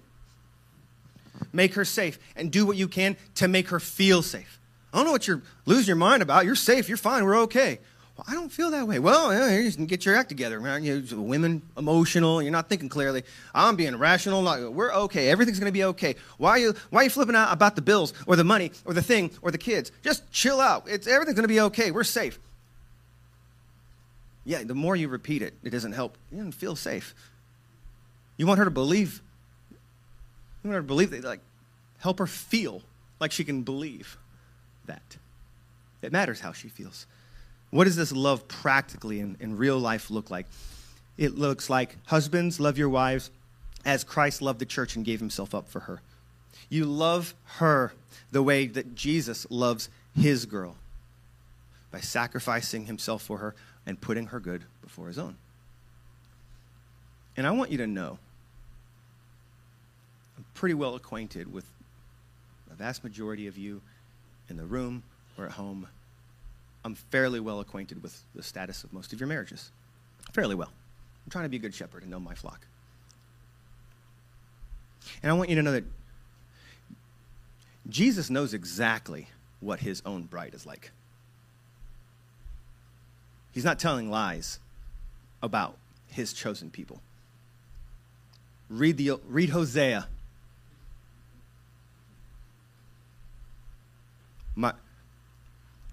[1.52, 4.60] Make her safe and do what you can to make her feel safe.
[4.92, 6.44] I don't know what you're losing your mind about.
[6.44, 6.88] You're safe.
[6.88, 7.24] You're fine.
[7.24, 7.80] We're okay.
[8.16, 9.00] Well, I don't feel that way.
[9.00, 10.60] Well, yeah, you can get your act together.
[10.78, 12.42] You know, women emotional.
[12.42, 13.24] You're not thinking clearly.
[13.52, 14.44] I'm being rational.
[14.70, 15.28] We're okay.
[15.30, 16.14] Everything's going to be okay.
[16.38, 18.94] Why are you Why are you flipping out about the bills or the money or
[18.94, 19.90] the thing or the kids?
[20.04, 20.84] Just chill out.
[20.86, 21.90] It's everything's going to be okay.
[21.90, 22.38] We're safe.
[24.44, 26.16] Yeah, the more you repeat it, it doesn't help.
[26.30, 27.16] You don't feel safe.
[28.36, 29.20] You want her to believe.
[30.64, 31.40] You her believe that, like,
[31.98, 32.82] help her feel
[33.20, 34.16] like she can believe
[34.86, 35.18] that.
[36.02, 37.06] It matters how she feels.
[37.70, 40.46] What does this love practically in, in real life look like?
[41.16, 43.30] It looks like husbands, love your wives
[43.84, 46.00] as Christ loved the church and gave himself up for her.
[46.68, 47.92] You love her
[48.32, 50.76] the way that Jesus loves his girl
[51.90, 53.54] by sacrificing himself for her
[53.86, 55.36] and putting her good before his own.
[57.36, 58.18] And I want you to know
[60.54, 61.64] pretty well acquainted with
[62.70, 63.82] a vast majority of you
[64.48, 65.02] in the room
[65.36, 65.86] or at home.
[66.84, 69.70] I'm fairly well acquainted with the status of most of your marriages.
[70.32, 70.70] Fairly well.
[71.24, 72.66] I'm trying to be a good shepherd and know my flock.
[75.22, 75.84] And I want you to know that
[77.88, 79.28] Jesus knows exactly
[79.60, 80.90] what his own bride is like.
[83.52, 84.58] He's not telling lies
[85.42, 85.76] about
[86.08, 87.00] his chosen people.
[88.68, 90.08] Read, the, read Hosea.
[94.54, 94.72] My,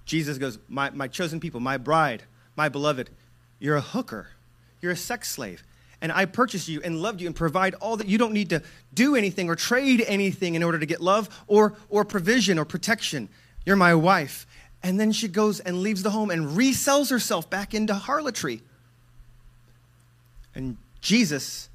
[0.06, 2.24] Jesus goes, my, my chosen people, my bride,
[2.56, 3.10] my beloved,
[3.60, 4.28] you're a hooker.
[4.82, 5.64] You're a sex slave.
[6.02, 8.64] And I purchased you and loved you and provide all that you don't need to
[8.94, 13.30] do anything or trade anything in order to get love or, or provision or protection.
[13.66, 14.48] You're my wife.
[14.82, 18.64] And then she goes and leaves the home and resells herself back into harlotry.
[20.56, 21.70] And Jesus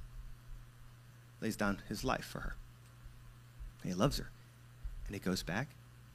[1.41, 2.57] lays down his life for her.
[3.83, 4.29] And he loves her.
[5.07, 5.69] And he goes back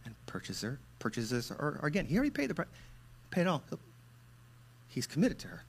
[0.05, 2.67] and purchases her, purchases or, or again, he already paid the price,
[3.29, 3.63] paid it all.
[4.87, 5.63] He's committed to her.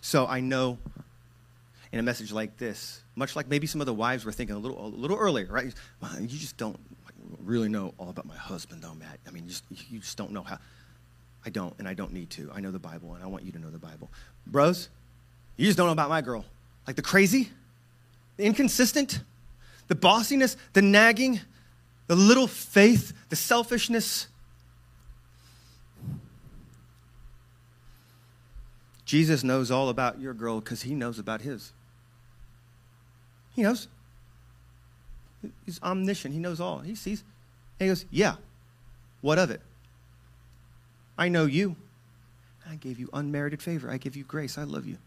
[0.00, 0.78] So I know
[1.92, 4.58] in a message like this, much like maybe some of the wives were thinking a
[4.58, 5.72] little, a little earlier, right?
[6.20, 6.78] you just don't
[7.44, 9.18] really know all about my husband, though, Matt.
[9.26, 10.58] I mean, you just, you just don't know how.
[11.46, 12.50] I don't, and I don't need to.
[12.54, 14.10] I know the Bible, and I want you to know the Bible.
[14.46, 14.88] Bros,
[15.56, 16.44] you just don't know about my girl.
[16.86, 17.50] Like the crazy,
[18.36, 19.20] the inconsistent,
[19.88, 21.40] the bossiness, the nagging,
[22.08, 24.26] the little faith, the selfishness,
[29.04, 31.72] Jesus knows all about your girl because he knows about his.
[33.54, 33.88] He knows.
[35.64, 36.34] He's omniscient.
[36.34, 36.80] He knows all.
[36.80, 37.24] He sees.
[37.80, 38.36] And he goes, Yeah,
[39.20, 39.62] what of it?
[41.16, 41.76] I know you.
[42.68, 43.90] I gave you unmerited favor.
[43.90, 44.58] I give you grace.
[44.58, 44.98] I love you.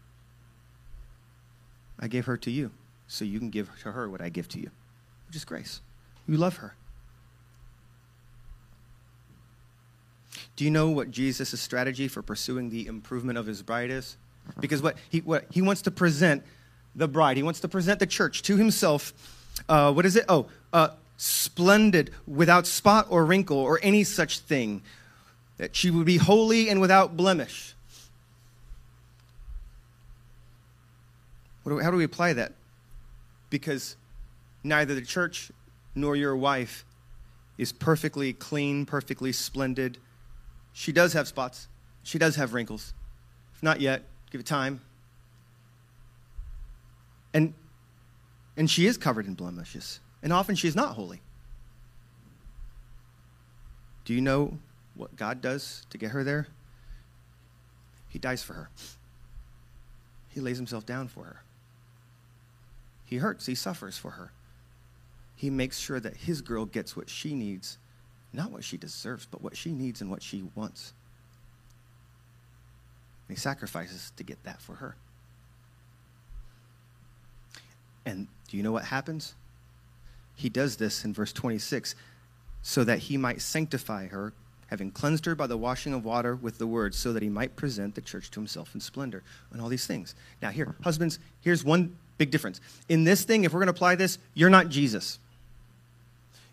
[2.00, 2.72] I gave her to you
[3.06, 4.70] so you can give to her what I give to you,
[5.28, 5.80] which is grace.
[6.26, 6.74] You love her.
[10.62, 14.16] Do you know what Jesus' strategy for pursuing the improvement of his bride is?
[14.60, 16.44] Because what he, what he wants to present
[16.94, 19.12] the bride, he wants to present the church to himself.
[19.68, 20.24] Uh, what is it?
[20.28, 24.82] Oh, uh, splendid, without spot or wrinkle or any such thing,
[25.56, 27.74] that she would be holy and without blemish.
[31.64, 32.52] Do, how do we apply that?
[33.50, 33.96] Because
[34.62, 35.50] neither the church
[35.96, 36.84] nor your wife
[37.58, 39.98] is perfectly clean, perfectly splendid,
[40.72, 41.68] she does have spots.
[42.02, 42.94] She does have wrinkles.
[43.54, 44.80] If not yet, give it time.
[47.34, 47.54] And,
[48.56, 50.00] and she is covered in blemishes.
[50.22, 51.20] And often she is not holy.
[54.04, 54.58] Do you know
[54.94, 56.48] what God does to get her there?
[58.08, 58.68] He dies for her.
[60.28, 61.42] He lays himself down for her.
[63.04, 64.32] He hurts, he suffers for her.
[65.36, 67.78] He makes sure that his girl gets what she needs
[68.32, 70.92] not what she deserves, but what she needs and what she wants.
[73.28, 74.96] And he sacrifices to get that for her.
[78.04, 79.34] And do you know what happens?
[80.34, 81.94] He does this in verse 26
[82.62, 84.32] so that he might sanctify her,
[84.68, 87.56] having cleansed her by the washing of water with the word, so that he might
[87.56, 89.22] present the church to himself in splendor
[89.52, 90.14] and all these things.
[90.40, 92.60] Now, here, husbands, here's one big difference.
[92.88, 95.18] In this thing, if we're going to apply this, you're not Jesus.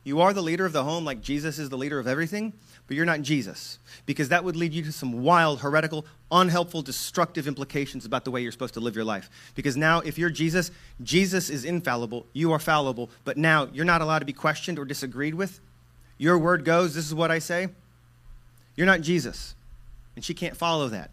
[0.04, 2.54] You are the leader of the home like Jesus is the leader of everything,
[2.88, 3.80] but you're not Jesus.
[4.06, 8.42] Because that would lead you to some wild, heretical, unhelpful, destructive implications about the way
[8.42, 9.30] you're supposed to live your life.
[9.56, 10.72] Because now, if you're Jesus,
[11.04, 14.86] Jesus is infallible, you are fallible, but now you're not allowed to be questioned or
[14.86, 15.60] disagreed with.
[16.18, 17.68] Your word goes, this is what I say.
[18.76, 19.56] You're not Jesus.
[20.16, 21.12] And she can't follow that.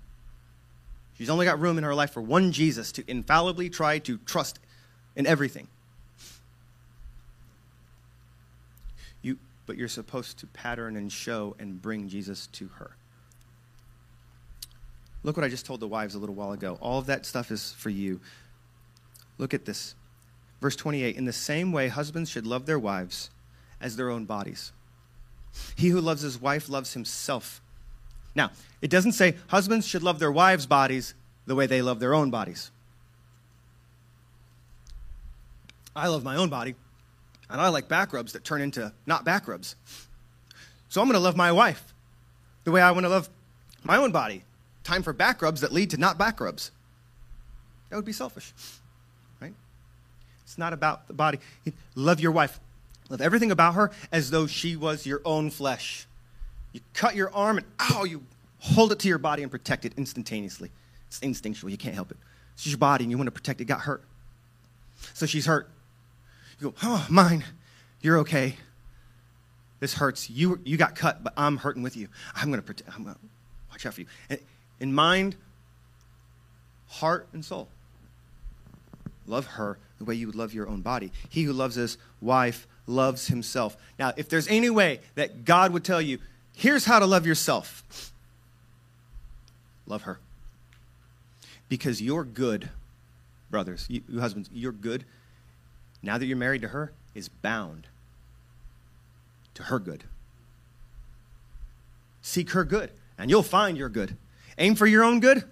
[1.18, 4.58] She's only got room in her life for one Jesus to infallibly try to trust
[5.16, 5.66] in everything.
[9.66, 12.96] But you're supposed to pattern and show and bring Jesus to her.
[15.22, 16.78] Look what I just told the wives a little while ago.
[16.80, 18.20] All of that stuff is for you.
[19.38, 19.94] Look at this.
[20.60, 23.30] Verse 28 In the same way, husbands should love their wives
[23.80, 24.72] as their own bodies.
[25.74, 27.60] He who loves his wife loves himself.
[28.34, 28.50] Now,
[28.80, 31.14] it doesn't say husbands should love their wives' bodies
[31.46, 32.70] the way they love their own bodies.
[35.94, 36.74] I love my own body
[37.50, 39.76] and I like back rubs that turn into not back rubs.
[40.88, 41.94] So I'm going to love my wife
[42.64, 43.28] the way I want to love
[43.84, 44.42] my own body.
[44.84, 46.70] Time for back rubs that lead to not back rubs.
[47.90, 48.52] That would be selfish.
[49.40, 49.54] Right?
[50.44, 51.38] It's not about the body.
[51.94, 52.58] Love your wife.
[53.08, 56.06] Love everything about her as though she was your own flesh.
[56.72, 58.22] You cut your arm and ow, you
[58.58, 60.70] hold it to your body and protect it instantaneously.
[61.08, 61.70] It's instinctual.
[61.70, 62.16] You can't help it.
[62.54, 63.66] It's your body and you want to protect it.
[63.66, 64.02] Got hurt.
[65.14, 65.68] So she's hurt.
[66.60, 67.44] You go, oh, mine.
[68.00, 68.56] You're okay.
[69.80, 70.30] This hurts.
[70.30, 72.08] You, you got cut, but I'm hurting with you.
[72.34, 72.94] I'm going to protect.
[72.94, 73.20] I'm going to
[73.70, 74.06] watch out for you.
[74.30, 74.40] And
[74.80, 75.36] in mind,
[76.88, 77.68] heart, and soul.
[79.26, 81.12] Love her the way you would love your own body.
[81.28, 83.76] He who loves his wife loves himself.
[83.98, 86.18] Now, if there's any way that God would tell you,
[86.54, 88.12] here's how to love yourself,
[89.86, 90.18] love her.
[91.68, 92.68] Because you're good,
[93.50, 95.04] brothers, you, husbands, you're good.
[96.06, 97.88] Now that you're married to her, is bound
[99.54, 100.04] to her good.
[102.22, 104.16] Seek her good, and you'll find your good.
[104.56, 105.42] Aim for your own good,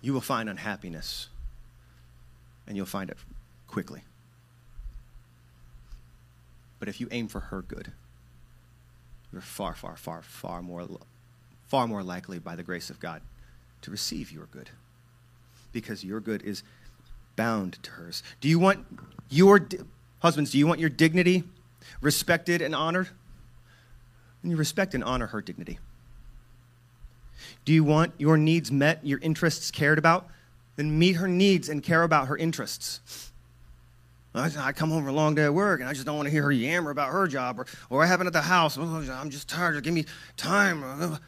[0.00, 1.28] you will find unhappiness,
[2.66, 3.16] and you'll find it
[3.68, 4.02] quickly.
[6.80, 7.92] But if you aim for her good,
[9.32, 10.84] you're far, far, far, far more,
[11.68, 13.22] far more likely by the grace of God
[13.82, 14.70] to receive your good,
[15.72, 16.64] because your good is
[17.42, 18.22] bound to hers.
[18.40, 18.86] Do you want
[19.28, 19.66] your
[20.20, 20.52] husbands?
[20.52, 21.42] Do you want your dignity
[22.00, 23.08] respected and honored?
[24.42, 25.80] And you respect and honor her dignity.
[27.64, 30.28] Do you want your needs met, your interests cared about?
[30.76, 33.32] Then meet her needs and care about her interests.
[34.36, 36.30] I come home from a long day at work and I just don't want to
[36.30, 38.78] hear her yammer about her job or, or what happened at the house.
[38.78, 39.82] Oh, I'm just tired.
[39.82, 40.04] Give me
[40.36, 41.18] time.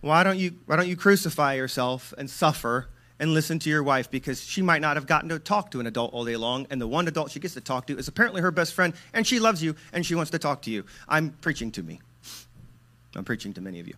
[0.00, 2.88] Why don't you, why don't you crucify yourself and suffer
[3.22, 5.86] and listen to your wife because she might not have gotten to talk to an
[5.86, 8.42] adult all day long, and the one adult she gets to talk to is apparently
[8.42, 10.84] her best friend, and she loves you and she wants to talk to you.
[11.08, 12.00] I'm preaching to me.
[13.14, 13.94] I'm preaching to many of you.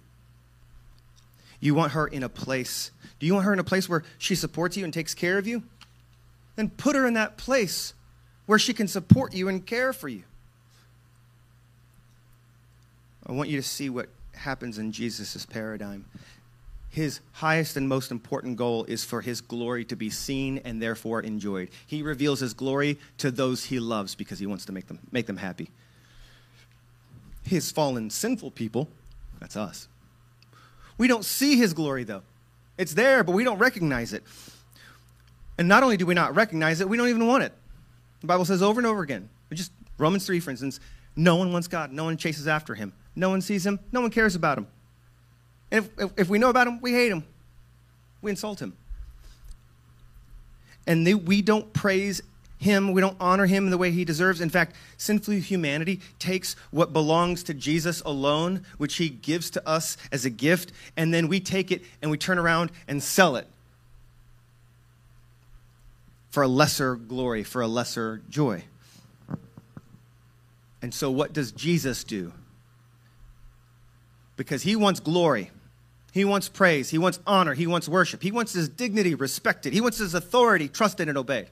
[1.58, 2.90] You want her in a place.
[3.18, 5.46] Do you want her in a place where she supports you and takes care of
[5.46, 5.62] you?
[6.56, 7.94] Then put her in that place
[8.44, 10.24] where she can support you and care for you.
[13.26, 16.04] I want you to see what happens in Jesus' paradigm
[16.94, 21.20] his highest and most important goal is for his glory to be seen and therefore
[21.20, 21.70] enjoyed.
[21.84, 25.26] He reveals his glory to those he loves because he wants to make them, make
[25.26, 25.70] them happy.
[27.42, 28.88] His fallen, sinful people,
[29.40, 29.88] that's us.
[30.96, 32.22] We don't see his glory, though.
[32.78, 34.22] It's there, but we don't recognize it.
[35.58, 37.52] And not only do we not recognize it, we don't even want it.
[38.20, 40.78] The Bible says over and over again, just Romans 3, for instance,
[41.16, 44.10] no one wants God, no one chases after him, no one sees him, no one
[44.10, 44.68] cares about him.
[45.74, 47.24] And if, if, if we know about him, we hate him.
[48.22, 48.74] We insult him.
[50.86, 52.22] And they, we don't praise
[52.58, 54.40] him, we don't honor him the way he deserves.
[54.40, 59.96] In fact, sinful humanity takes what belongs to Jesus alone, which he gives to us
[60.12, 63.48] as a gift, and then we take it and we turn around and sell it
[66.30, 68.62] for a lesser glory, for a lesser joy.
[70.80, 72.32] And so, what does Jesus do?
[74.36, 75.50] Because he wants glory.
[76.14, 76.90] He wants praise.
[76.90, 77.54] He wants honor.
[77.54, 78.22] He wants worship.
[78.22, 79.72] He wants his dignity respected.
[79.72, 81.48] He wants his authority trusted and obeyed.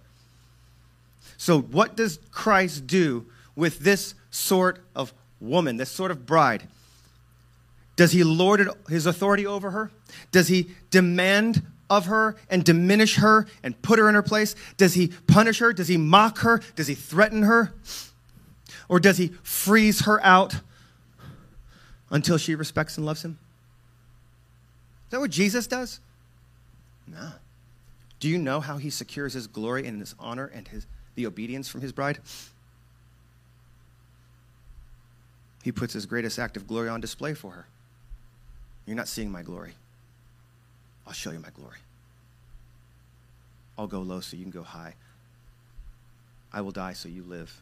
[1.36, 3.26] So, what does Christ do
[3.56, 6.62] with this sort of woman, this sort of bride?
[7.96, 9.90] Does he lord his authority over her?
[10.30, 14.54] Does he demand of her and diminish her and put her in her place?
[14.76, 15.72] Does he punish her?
[15.72, 16.62] Does he mock her?
[16.76, 17.74] Does he threaten her?
[18.88, 20.54] Or does he freeze her out
[22.10, 23.38] until she respects and loves him?
[25.12, 26.00] That what Jesus does?
[27.06, 27.32] No.
[28.18, 31.68] Do you know how he secures his glory and his honor and his, the obedience
[31.68, 32.18] from his bride?
[35.62, 37.66] He puts his greatest act of glory on display for her.
[38.86, 39.72] You're not seeing my glory.
[41.06, 41.78] I'll show you my glory.
[43.78, 44.94] I'll go low so you can go high.
[46.52, 47.60] I will die so you live.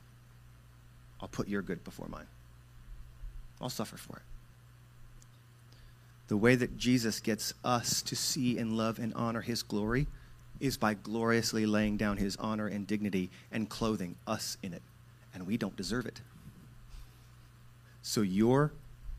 [1.20, 2.26] I'll put your good before mine.
[3.60, 4.22] I'll suffer for it.
[6.30, 10.06] The way that Jesus gets us to see and love and honor his glory
[10.60, 14.82] is by gloriously laying down his honor and dignity and clothing us in it.
[15.34, 16.20] And we don't deserve it.
[18.02, 18.70] So your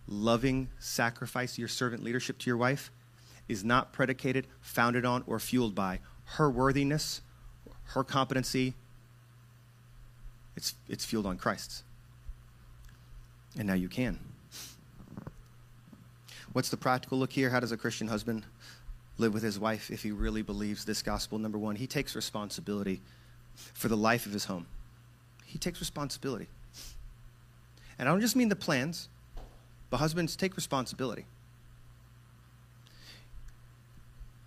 [0.07, 2.91] loving sacrifice, your servant leadership to your wife,
[3.49, 5.99] is not predicated, founded on, or fueled by
[6.37, 7.19] her worthiness,
[7.87, 8.73] her competency.
[10.55, 11.83] It's, it's fueled on Christ's.
[13.57, 14.30] And now you can.
[16.53, 17.49] What's the practical look here?
[17.49, 18.45] How does a Christian husband
[19.17, 21.39] live with his wife if he really believes this gospel?
[21.39, 23.01] Number one, he takes responsibility
[23.55, 24.65] for the life of his home.
[25.45, 26.47] He takes responsibility.
[27.97, 29.07] And I don't just mean the plans,
[29.89, 31.25] but husbands take responsibility.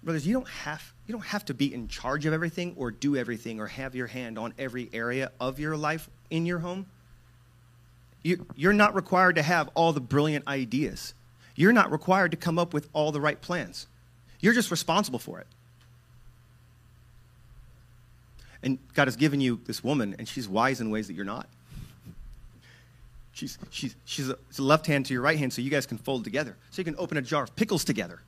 [0.03, 3.17] Brothers, you don't have you don't have to be in charge of everything or do
[3.17, 6.87] everything or have your hand on every area of your life in your home.
[8.23, 11.15] You, you're not required to have all the brilliant ideas.
[11.55, 13.87] You're not required to come up with all the right plans.
[14.41, 15.47] You're just responsible for it.
[18.63, 21.49] And God has given you this woman, and she's wise in ways that you're not.
[23.33, 25.99] She's, she's, she's a, a left hand to your right hand, so you guys can
[25.99, 26.57] fold together.
[26.71, 28.21] So you can open a jar of pickles together.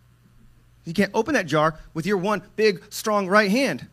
[0.85, 3.87] You can't open that jar with your one big, strong right hand.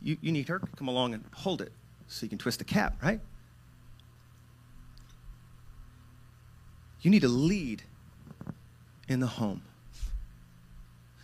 [0.00, 1.72] You, you need her to come along and hold it
[2.06, 3.20] so you can twist the cap, right?
[7.00, 7.82] You need to lead
[9.12, 9.62] in the home.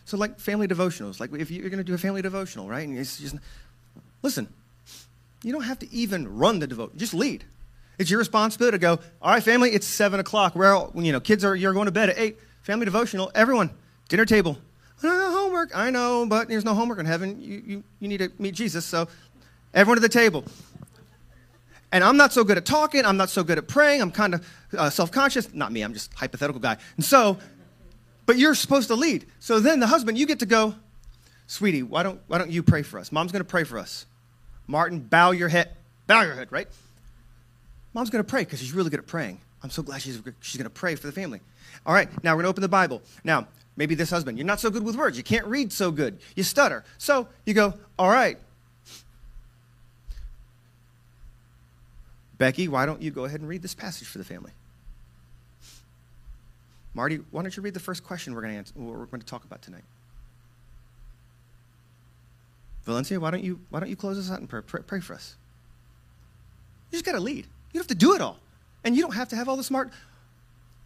[0.05, 2.87] So, like family devotionals, like if you're going to do a family devotional, right?
[2.87, 3.37] And it's just,
[4.23, 4.49] listen,
[5.43, 7.45] you don't have to even run the devotion, just lead.
[7.99, 10.55] It's your responsibility to go, all right, family, it's seven o'clock.
[10.55, 12.39] We're all, you know, kids are, you're going to bed at eight.
[12.63, 13.71] Family devotional, everyone,
[14.09, 14.59] dinner table.
[15.03, 17.41] Uh, homework, I know, but there's no homework in heaven.
[17.41, 19.09] You, you, you need to meet Jesus, so
[19.75, 20.45] everyone at the table.
[21.93, 23.05] And I'm not so good at talking.
[23.05, 24.03] I'm not so good at praying.
[24.03, 25.53] I'm kind of uh, self conscious.
[25.55, 26.77] Not me, I'm just hypothetical guy.
[26.97, 27.39] And so,
[28.29, 29.25] but you're supposed to lead.
[29.41, 30.75] So then the husband, you get to go,
[31.47, 33.11] sweetie, why don't, why don't you pray for us?
[33.11, 34.05] Mom's going to pray for us.
[34.67, 35.71] Martin, bow your head.
[36.07, 36.69] Bow your head, right?
[37.95, 39.41] Mom's going to pray because she's really good at praying.
[39.63, 41.41] I'm so glad she's, she's going to pray for the family.
[41.87, 43.01] All right, now we're going to open the Bible.
[43.25, 43.49] Now,
[43.79, 45.17] maybe this husband, you're not so good with words.
[45.17, 46.19] You can't read so good.
[46.37, 46.85] You stutter.
[46.99, 48.37] So you go, all right.
[52.37, 54.53] Becky, why don't you go ahead and read this passage for the family?
[56.99, 59.45] Marty, why don't you read the first question we're going to we're going to talk
[59.45, 59.85] about tonight?
[62.83, 65.15] Valencia, why don't you why don't you close us out and pray, pray, pray for
[65.15, 65.37] us?
[66.91, 67.47] You just got to lead.
[67.47, 68.41] You don't have to do it all,
[68.83, 69.93] and you don't have to have all the smart.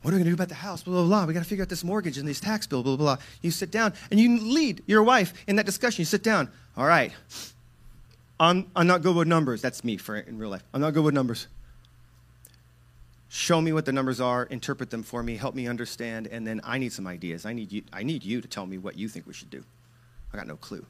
[0.02, 0.82] What are we going to do about the house?
[0.82, 1.24] Blah blah blah.
[1.24, 2.82] We got to figure out this mortgage and these tax bill.
[2.82, 3.24] Blah blah blah.
[3.40, 6.02] You sit down and you lead your wife in that discussion.
[6.02, 6.50] You sit down.
[6.76, 7.10] All right.
[8.38, 9.62] I'm I'm not good with numbers.
[9.62, 10.62] That's me for in real life.
[10.74, 11.46] I'm not good with numbers
[13.34, 16.60] show me what the numbers are, interpret them for me, help me understand, and then
[16.64, 17.46] I need some ideas.
[17.46, 19.64] I need you, I need you to tell me what you think we should do.
[20.34, 20.84] I got no clue.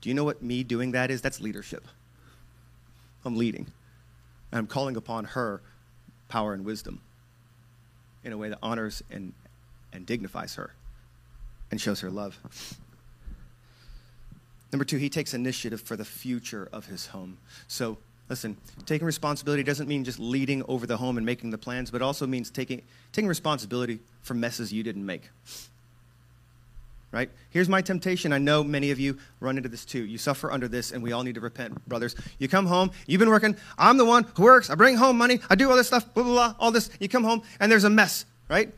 [0.00, 1.20] Do you know what me doing that is?
[1.20, 1.84] That's leadership.
[3.24, 3.66] I'm leading.
[4.52, 5.60] And I'm calling upon her
[6.28, 7.00] power and wisdom
[8.22, 9.32] in a way that honors and,
[9.92, 10.70] and dignifies her
[11.72, 12.38] and shows her love.
[14.70, 17.38] Number two, he takes initiative for the future of his home.
[17.66, 21.90] So Listen, taking responsibility doesn't mean just leading over the home and making the plans,
[21.90, 22.82] but also means taking,
[23.12, 25.30] taking responsibility for messes you didn't make.
[27.12, 27.30] Right?
[27.50, 28.32] Here's my temptation.
[28.32, 30.04] I know many of you run into this too.
[30.04, 32.16] You suffer under this, and we all need to repent, brothers.
[32.38, 35.40] You come home, you've been working, I'm the one who works, I bring home money,
[35.48, 36.90] I do all this stuff, blah, blah, blah, all this.
[36.98, 38.74] You come home, and there's a mess, right?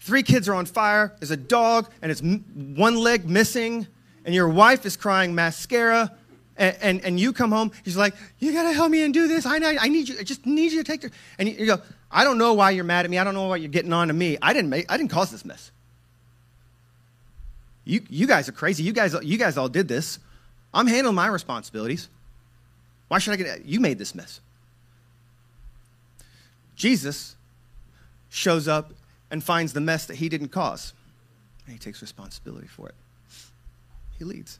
[0.00, 3.86] Three kids are on fire, there's a dog, and it's one leg missing,
[4.26, 6.12] and your wife is crying mascara
[6.60, 9.26] and, and, and, you come home, he's like, you got to help me and do
[9.26, 9.46] this.
[9.46, 11.10] I, I need you, I just need you to take care.
[11.38, 11.80] And you, you, go,
[12.10, 13.16] I don't know why you're mad at me.
[13.16, 14.36] I don't know why you're getting on to me.
[14.42, 15.70] I didn't, make, I didn't cause this mess.
[17.86, 18.82] You, you guys are crazy.
[18.82, 20.18] You guys, you guys all did this.
[20.74, 22.08] I'm handling my responsibilities.
[23.08, 24.40] Why should I get, you made this mess.
[26.76, 27.36] Jesus
[28.28, 28.92] shows up
[29.30, 30.92] and finds the mess that he didn't cause.
[31.64, 32.94] And he takes responsibility for it.
[34.18, 34.58] He leads.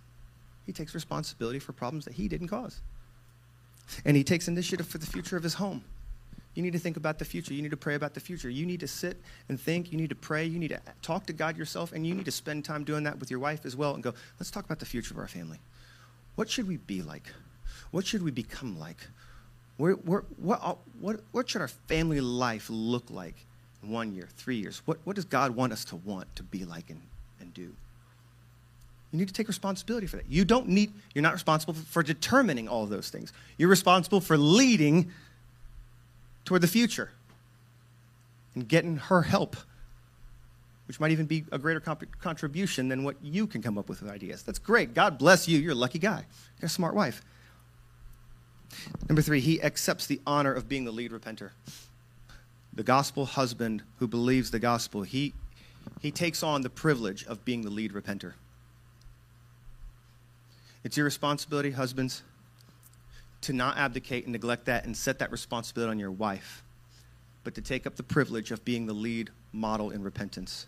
[0.67, 2.81] He takes responsibility for problems that he didn't cause.
[4.05, 5.83] And he takes initiative for the future of his home.
[6.55, 7.55] You need to think about the future.
[7.55, 8.51] You need to pray about the future.
[8.51, 9.17] You need to sit
[9.49, 9.93] and think.
[9.93, 10.45] You need to pray.
[10.45, 11.93] You need to talk to God yourself.
[11.93, 14.15] And you need to spend time doing that with your wife as well and go,
[14.39, 15.59] let's talk about the future of our family.
[16.35, 17.33] What should we be like?
[17.91, 18.99] What should we become like?
[19.77, 19.99] What,
[20.63, 23.47] uh, what, what should our family life look like
[23.83, 24.83] in one year, three years?
[24.85, 27.01] What, what does God want us to want to be like and,
[27.41, 27.75] and do?
[29.13, 30.27] You need to take responsibility for that.
[30.29, 33.33] You don't need, you're not responsible for determining all of those things.
[33.59, 35.11] You're responsible for leading
[36.45, 37.11] toward the future
[38.55, 39.57] and getting her help,
[40.87, 44.01] which might even be a greater comp- contribution than what you can come up with
[44.01, 44.43] with ideas.
[44.43, 44.95] That's great.
[44.95, 45.59] God bless you.
[45.59, 46.25] You're a lucky guy.
[46.61, 47.23] You're a smart wife.
[49.09, 51.51] Number three, he accepts the honor of being the lead repenter.
[52.73, 55.35] The gospel husband who believes the gospel, he,
[56.01, 58.35] he takes on the privilege of being the lead repenter.
[60.85, 62.23] It's your responsibility, husbands,
[63.43, 66.63] to not abdicate and neglect that and set that responsibility on your wife,
[67.45, 70.67] but to take up the privilege of being the lead model in repentance.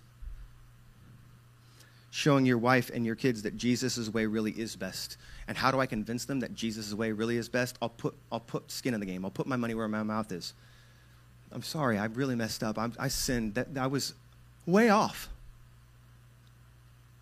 [2.11, 5.17] Showing your wife and your kids that Jesus' way really is best.
[5.49, 7.79] And how do I convince them that Jesus' way really is best?
[7.81, 9.25] I'll put, I'll put skin in the game.
[9.25, 10.53] I'll put my money where my mouth is.
[11.53, 12.79] I'm sorry, I really messed up.
[12.79, 13.55] I'm, i sinned.
[13.55, 14.15] That, I was
[14.67, 15.29] way off.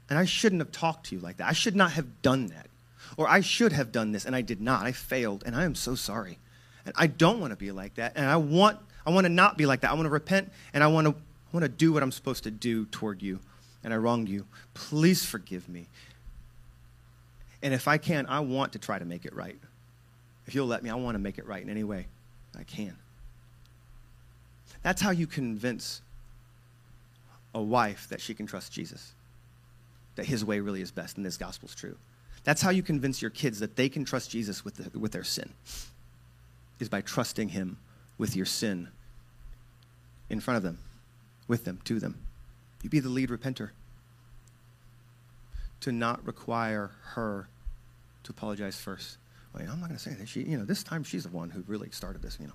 [0.09, 1.49] And I shouldn't have talked to you like that.
[1.49, 2.67] I should not have done that.
[3.17, 4.87] Or I should have done this and I did not.
[4.87, 6.39] I failed and I am so sorry.
[6.85, 8.13] And I don't want to be like that.
[8.17, 9.91] And I want, I want to not be like that.
[9.91, 12.45] I want to repent and I want to, I want to do what I'm supposed
[12.45, 13.41] to do toward you.
[13.83, 14.47] And I wronged you.
[14.75, 15.87] Please forgive me.
[17.63, 19.59] And if I can, I want to try to make it right.
[20.47, 22.07] If you'll let me, I want to make it right in any way
[22.59, 22.97] I can.
[24.83, 26.01] That's how you convince
[27.55, 29.13] a wife that she can trust Jesus,
[30.17, 31.97] that his way really is best and this gospel's true.
[32.45, 35.25] That's how you convince your kids that they can trust Jesus with, the, with their
[35.25, 35.51] sin,
[36.79, 37.79] is by trusting him
[38.19, 38.89] with your sin
[40.31, 40.79] in front of them,
[41.49, 42.19] with them, to them.
[42.83, 43.71] You be the lead repenter.
[45.81, 47.49] To not require her
[48.25, 49.17] to apologize first.
[49.53, 50.29] Well, you know, I'm not going to say that.
[50.29, 52.53] She, you know, this time she's the one who really started this, you know.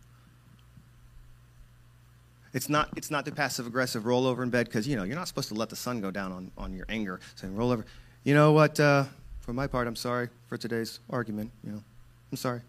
[2.53, 5.18] It's not, it's not the passive aggressive roll over in bed because, you know, you're
[5.18, 7.20] not supposed to let the sun go down on, on your anger.
[7.36, 7.86] Saying, roll over.
[8.24, 8.80] You know what?
[8.80, 9.06] Uh,
[9.45, 11.51] for my part, I'm sorry for today's argument.
[11.63, 11.84] You know,
[12.31, 12.61] I'm sorry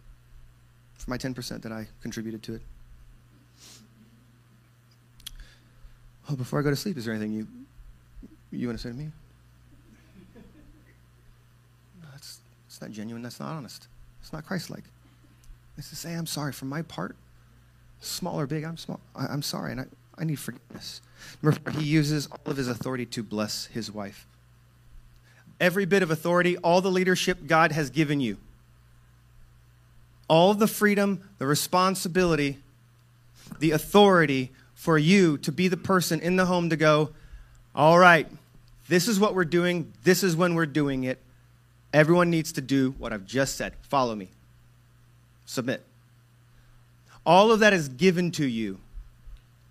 [0.99, 2.63] for my 10% that I contributed to it.
[6.29, 7.47] Oh, before I go to sleep, is there anything you,
[8.51, 9.09] you want to say to me?
[12.03, 13.23] No, that's, that's not genuine.
[13.23, 13.89] That's not honest.
[14.21, 14.85] It's not Christ like.
[15.79, 17.17] It's to say, I'm sorry for my part
[18.01, 19.01] small or big, I'm small.
[19.15, 19.87] I, am sorry, and I,
[20.19, 21.01] I need forgiveness.
[21.41, 24.27] Remember, he uses all of his authority to bless his wife.
[25.61, 28.37] Every bit of authority, all the leadership God has given you,
[30.29, 32.59] all the freedom, the responsibility,
[33.59, 37.11] the authority for you to be the person in the home to go,
[37.75, 38.29] all right,
[38.89, 41.19] this is what we're doing, this is when we're doing it.
[41.93, 43.73] Everyone needs to do what I've just said.
[43.83, 44.29] Follow me.
[45.47, 45.83] Submit.
[47.25, 48.79] All of that is given to you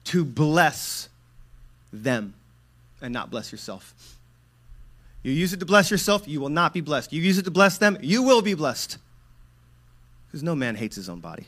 [0.05, 1.09] to bless
[1.93, 2.33] them
[3.01, 4.14] and not bless yourself.
[5.25, 7.11] You use it to bless yourself, you will not be blessed.
[7.11, 8.99] You use it to bless them, you will be blessed.
[10.27, 11.47] Because no man hates his own body.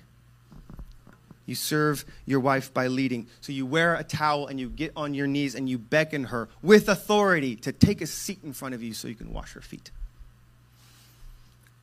[1.46, 3.28] You serve your wife by leading.
[3.40, 6.50] So you wear a towel and you get on your knees and you beckon her
[6.64, 9.62] with authority to take a seat in front of you so you can wash her
[9.62, 9.92] feet.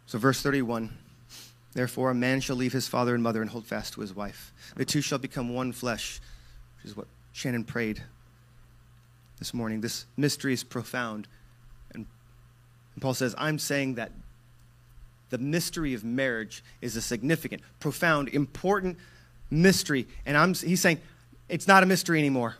[0.06, 0.90] So, verse 31
[1.74, 4.52] Therefore, a man shall leave his father and mother and hold fast to his wife.
[4.74, 6.20] The two shall become one flesh,
[6.76, 8.02] which is what Shannon prayed
[9.38, 9.80] this morning.
[9.80, 11.28] This mystery is profound.
[12.94, 14.12] And Paul says, I'm saying that
[15.30, 18.98] the mystery of marriage is a significant, profound, important
[19.50, 20.06] mystery.
[20.26, 21.00] And I'm, he's saying
[21.48, 22.56] it's not a mystery anymore.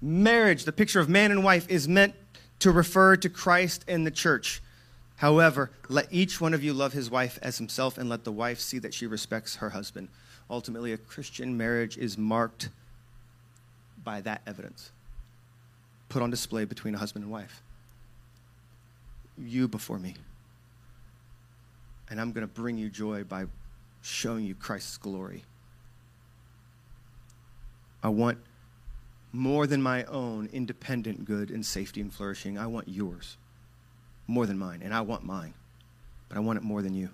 [0.00, 2.14] Marriage, the picture of man and wife, is meant
[2.60, 4.62] to refer to Christ and the church.
[5.16, 8.58] However, let each one of you love his wife as himself, and let the wife
[8.58, 10.08] see that she respects her husband.
[10.48, 12.70] Ultimately, a Christian marriage is marked
[14.02, 14.90] by that evidence
[16.10, 17.62] put on display between a husband and wife.
[19.40, 20.14] You before me.
[22.10, 23.46] And I'm going to bring you joy by
[24.02, 25.44] showing you Christ's glory.
[28.02, 28.38] I want
[29.32, 32.58] more than my own independent good and safety and flourishing.
[32.58, 33.36] I want yours
[34.26, 35.54] more than mine, and I want mine,
[36.28, 37.10] but I want it more than you.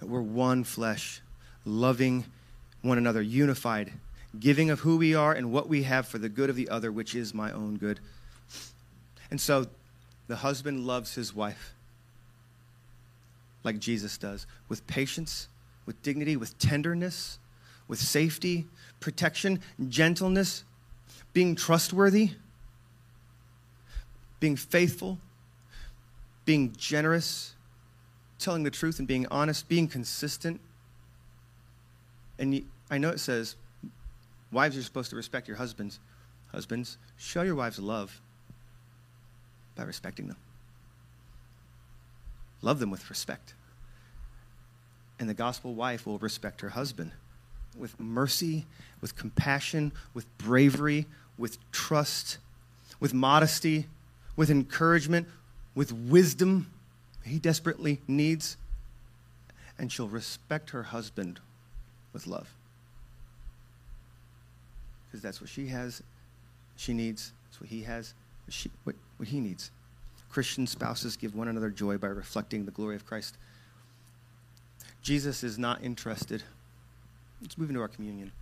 [0.00, 1.22] That we're one flesh,
[1.64, 2.24] loving
[2.82, 3.92] one another, unified,
[4.38, 6.92] giving of who we are and what we have for the good of the other,
[6.92, 8.00] which is my own good.
[9.34, 9.66] And so
[10.28, 11.74] the husband loves his wife
[13.64, 15.48] like Jesus does, with patience,
[15.86, 17.40] with dignity, with tenderness,
[17.88, 18.68] with safety,
[19.00, 20.62] protection, gentleness,
[21.32, 22.30] being trustworthy
[24.38, 25.18] being faithful,
[26.44, 27.54] being generous,
[28.38, 30.60] telling the truth and being honest, being consistent.
[32.38, 33.56] And I know it says
[34.52, 35.98] wives are supposed to respect your husbands.
[36.52, 38.20] Husbands, show your wives love
[39.76, 40.36] by respecting them.
[42.62, 43.54] Love them with respect.
[45.18, 47.12] And the gospel wife will respect her husband
[47.76, 48.66] with mercy,
[49.00, 51.06] with compassion, with bravery,
[51.36, 52.38] with trust,
[53.00, 53.86] with modesty,
[54.36, 55.26] with encouragement,
[55.74, 56.70] with wisdom
[57.24, 58.56] he desperately needs,
[59.78, 61.40] and she'll respect her husband
[62.12, 62.48] with love.
[65.06, 66.02] Because that's what she has,
[66.76, 68.14] she needs, that's what he has,
[68.48, 69.70] she, what, what he needs.
[70.30, 73.36] Christian spouses give one another joy by reflecting the glory of Christ.
[75.02, 76.42] Jesus is not interested.
[77.40, 78.32] Let's move into our communion.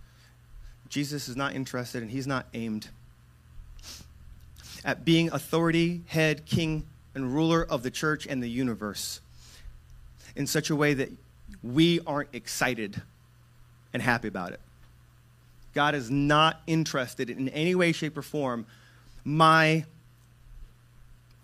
[0.89, 2.87] Jesus is not interested and he's not aimed
[4.85, 6.85] at being authority, head, king,
[7.15, 9.21] and ruler of the church and the universe
[10.35, 11.11] in such a way that
[11.61, 13.01] we aren't excited
[13.93, 14.59] and happy about it.
[15.73, 18.65] God is not interested in any way, shape, or form
[19.23, 19.85] my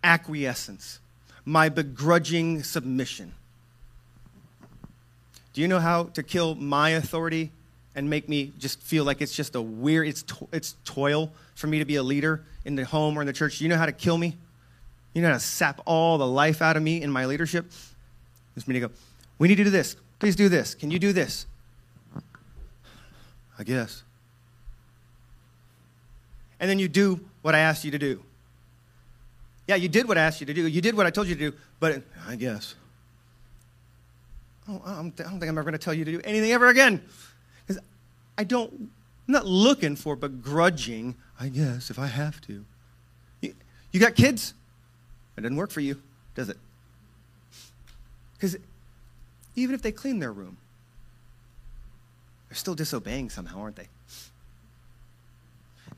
[0.04, 1.00] acquiescence,
[1.46, 3.34] my begrudging submission.
[5.54, 7.52] Do you know how to kill my authority
[7.96, 11.68] and make me just feel like it's just a weird, it's, to, it's toil for
[11.68, 13.58] me to be a leader in the home or in the church?
[13.58, 14.38] Do you know how to kill me?
[15.14, 17.72] You know how to sap all the life out of me in my leadership?
[18.56, 18.92] It's me to go,
[19.38, 19.96] we need to do this.
[20.20, 20.76] Please do this.
[20.76, 21.46] Can you do this?
[23.58, 24.04] I guess.
[26.60, 28.24] And then you do what I asked you to do.
[29.70, 30.68] Yeah, you did what I asked you to do.
[30.68, 32.74] You did what I told you to do, but I guess.
[34.68, 37.04] Oh, I don't think I'm ever going to tell you to do anything ever again.
[37.68, 37.80] Because
[38.36, 38.90] I don't, I'm
[39.28, 42.66] not looking for begrudging, I guess, if I have to.
[43.42, 43.54] You,
[43.92, 44.56] you got kids?
[45.38, 46.02] It doesn't work for you,
[46.34, 46.58] does it?
[48.34, 48.58] Because
[49.56, 50.58] even if they clean their room,
[52.50, 53.88] they're still disobeying somehow, aren't they?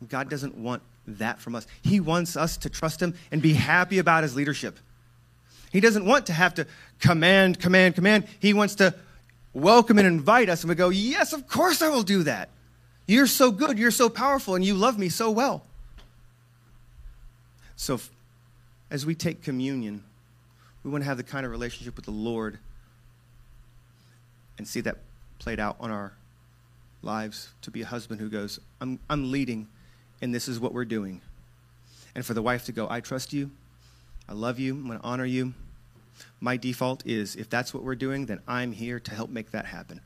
[0.10, 1.68] God doesn't want that from us.
[1.82, 4.78] He wants us to trust Him and be happy about His leadership.
[5.72, 6.68] He doesn't want to have to
[7.00, 8.28] command, command, command.
[8.40, 8.94] He wants to
[9.54, 12.50] welcome and invite us, and we go, Yes, of course I will do that.
[13.08, 15.64] You're so good, you're so powerful, and you love me so well.
[17.76, 18.00] So,
[18.90, 20.04] as we take communion,
[20.84, 22.60] we want to have the kind of relationship with the Lord
[24.58, 24.98] and see that
[25.40, 26.14] played out on our
[27.02, 29.68] lives to be a husband who goes, I'm, I'm leading
[30.22, 31.22] and this is what we're doing.
[32.16, 33.52] And for the wife to go, I trust you,
[34.28, 35.54] I love you, I'm going to honor you.
[36.40, 39.66] My default is if that's what we're doing, then I'm here to help make that
[39.66, 40.02] happen.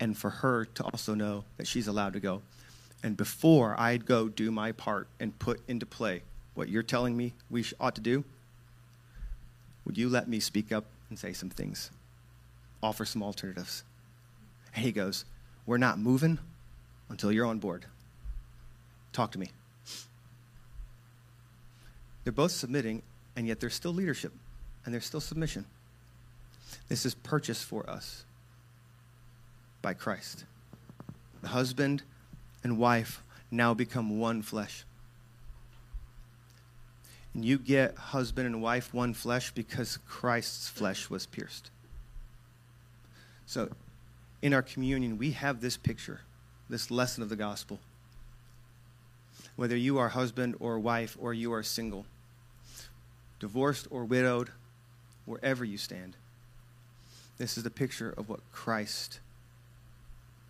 [0.00, 2.42] And for her to also know that she's allowed to go.
[3.02, 6.22] And before I go do my part and put into play
[6.54, 8.24] what you're telling me we ought to do,
[9.84, 11.90] would you let me speak up and say some things?
[12.82, 13.84] Offer some alternatives.
[14.74, 15.24] And he goes,
[15.64, 16.38] We're not moving
[17.08, 17.86] until you're on board.
[19.16, 19.48] Talk to me.
[22.22, 23.00] They're both submitting,
[23.34, 24.30] and yet there's still leadership
[24.84, 25.64] and there's still submission.
[26.90, 28.26] This is purchased for us
[29.80, 30.44] by Christ.
[31.40, 32.02] The husband
[32.62, 34.84] and wife now become one flesh.
[37.32, 41.70] And you get husband and wife one flesh because Christ's flesh was pierced.
[43.46, 43.70] So
[44.42, 46.20] in our communion, we have this picture,
[46.68, 47.80] this lesson of the gospel
[49.56, 52.06] whether you are husband or wife or you are single,
[53.40, 54.50] divorced or widowed,
[55.24, 56.16] wherever you stand.
[57.38, 59.20] This is the picture of what Christ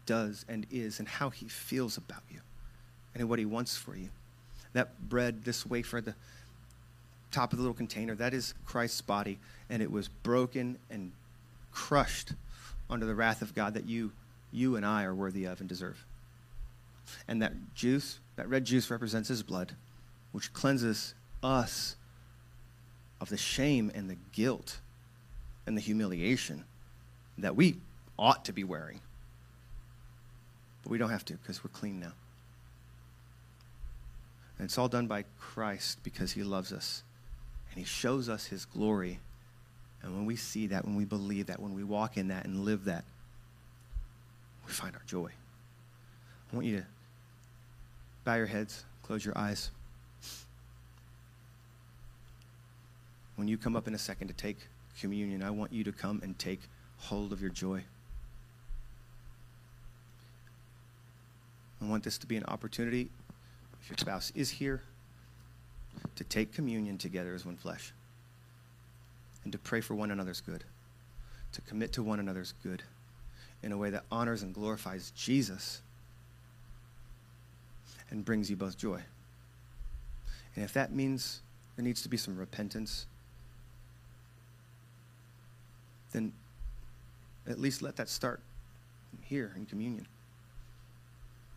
[0.04, 2.40] does and is and how he feels about you
[3.14, 4.08] and what he wants for you.
[4.72, 6.14] That bread, this wafer, the
[7.32, 9.38] top of the little container, that is Christ's body,
[9.68, 11.12] and it was broken and
[11.72, 12.32] crushed
[12.88, 14.12] under the wrath of God that you,
[14.52, 16.04] you and I are worthy of and deserve.
[17.26, 19.74] And that juice, that red juice represents his blood,
[20.32, 21.96] which cleanses us
[23.20, 24.78] of the shame and the guilt
[25.66, 26.64] and the humiliation
[27.38, 27.78] that we
[28.18, 29.00] ought to be wearing.
[30.82, 32.12] But we don't have to because we're clean now.
[34.58, 37.02] And it's all done by Christ because he loves us.
[37.70, 39.18] And he shows us his glory.
[40.02, 42.64] And when we see that, when we believe that, when we walk in that and
[42.64, 43.04] live that,
[44.66, 45.30] we find our joy.
[46.52, 46.86] I want you to
[48.26, 49.70] Bow your heads, close your eyes.
[53.36, 54.56] When you come up in a second to take
[55.00, 56.62] communion, I want you to come and take
[56.98, 57.84] hold of your joy.
[61.80, 63.10] I want this to be an opportunity,
[63.80, 64.82] if your spouse is here,
[66.16, 67.92] to take communion together as one flesh
[69.44, 70.64] and to pray for one another's good,
[71.52, 72.82] to commit to one another's good
[73.62, 75.80] in a way that honors and glorifies Jesus
[78.10, 79.00] and brings you both joy.
[80.54, 81.40] And if that means
[81.76, 83.06] there needs to be some repentance,
[86.12, 86.32] then
[87.46, 88.40] at least let that start
[89.22, 90.06] here in communion.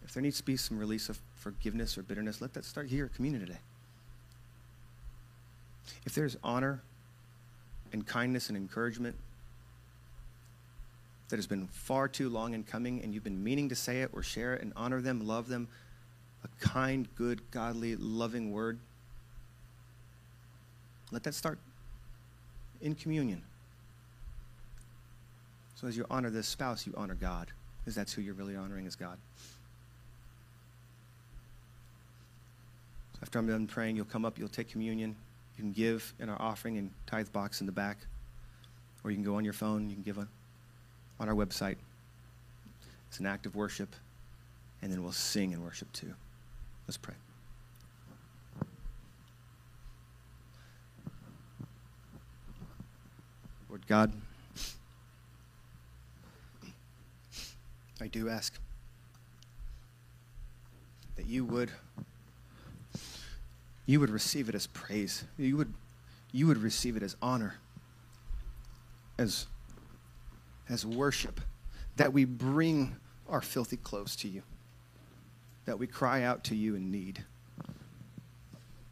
[0.03, 3.05] If there needs to be some release of forgiveness or bitterness, let that start here
[3.05, 3.59] at communion today.
[6.05, 6.81] If there's honor
[7.93, 9.15] and kindness and encouragement
[11.29, 14.09] that has been far too long in coming and you've been meaning to say it
[14.13, 15.67] or share it and honor them, love them,
[16.43, 18.79] a kind, good, godly, loving word.
[21.11, 21.59] Let that start
[22.81, 23.41] in communion.
[25.75, 27.47] So as you honor this spouse, you honor God,
[27.79, 29.17] because that's who you're really honoring is God.
[33.21, 35.15] After I'm done praying, you'll come up, you'll take communion.
[35.57, 37.97] You can give in our offering and tithe box in the back,
[39.03, 40.27] or you can go on your phone, you can give a,
[41.19, 41.75] on our website.
[43.09, 43.95] It's an act of worship,
[44.81, 46.13] and then we'll sing and worship too.
[46.89, 47.13] Let's pray.
[53.69, 54.11] Lord God,
[58.01, 58.57] I do ask
[61.15, 61.69] that you would
[63.85, 65.25] you would receive it as praise.
[65.37, 65.71] You would
[66.31, 67.57] you would receive it as honor.
[69.19, 69.45] As
[70.67, 71.39] as worship
[71.97, 72.95] that we bring
[73.27, 74.41] our filthy clothes to you.
[75.69, 77.23] That we cry out to you in need.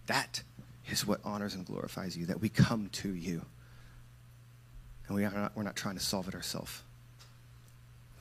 [0.06, 0.44] That
[0.92, 3.42] is what honors and glorifies you, that we come to you.
[5.08, 6.84] And we are not, we're not trying to solve it ourselves.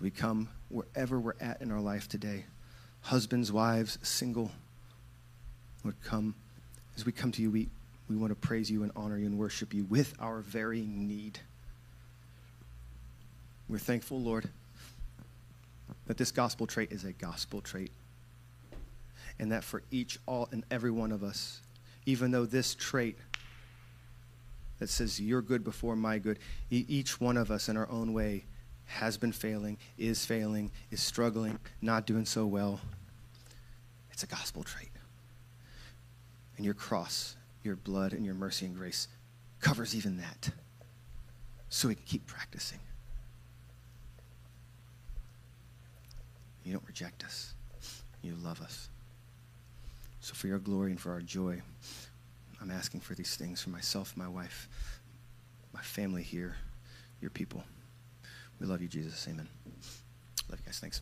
[0.01, 2.47] We come wherever we're at in our life today.
[3.03, 4.51] Husbands, wives, single,
[5.85, 6.35] would come.
[6.97, 7.69] As we come to you, we,
[8.09, 11.41] we want to praise you and honor you and worship you with our very need.
[13.69, 14.49] We're thankful, Lord,
[16.07, 17.91] that this gospel trait is a gospel trait.
[19.39, 21.61] And that for each, all, and every one of us,
[22.07, 23.19] even though this trait
[24.79, 26.39] that says you're good before my good,
[26.71, 28.45] each one of us in our own way
[28.87, 32.81] has been failing, is failing, is struggling, not doing so well.
[34.11, 34.91] It's a gospel trait.
[36.57, 39.09] And your cross, your blood, and your mercy and grace
[39.61, 40.51] covers even that.
[41.69, 42.79] So we can keep practicing.
[46.65, 47.55] You don't reject us,
[48.23, 48.89] you love us.
[50.27, 51.63] So, for your glory and for our joy,
[52.61, 54.69] I'm asking for these things for myself, my wife,
[55.73, 56.57] my family here,
[57.21, 57.63] your people.
[58.59, 59.25] We love you, Jesus.
[59.29, 59.47] Amen.
[60.51, 60.81] Love you guys.
[60.81, 61.01] Thanks.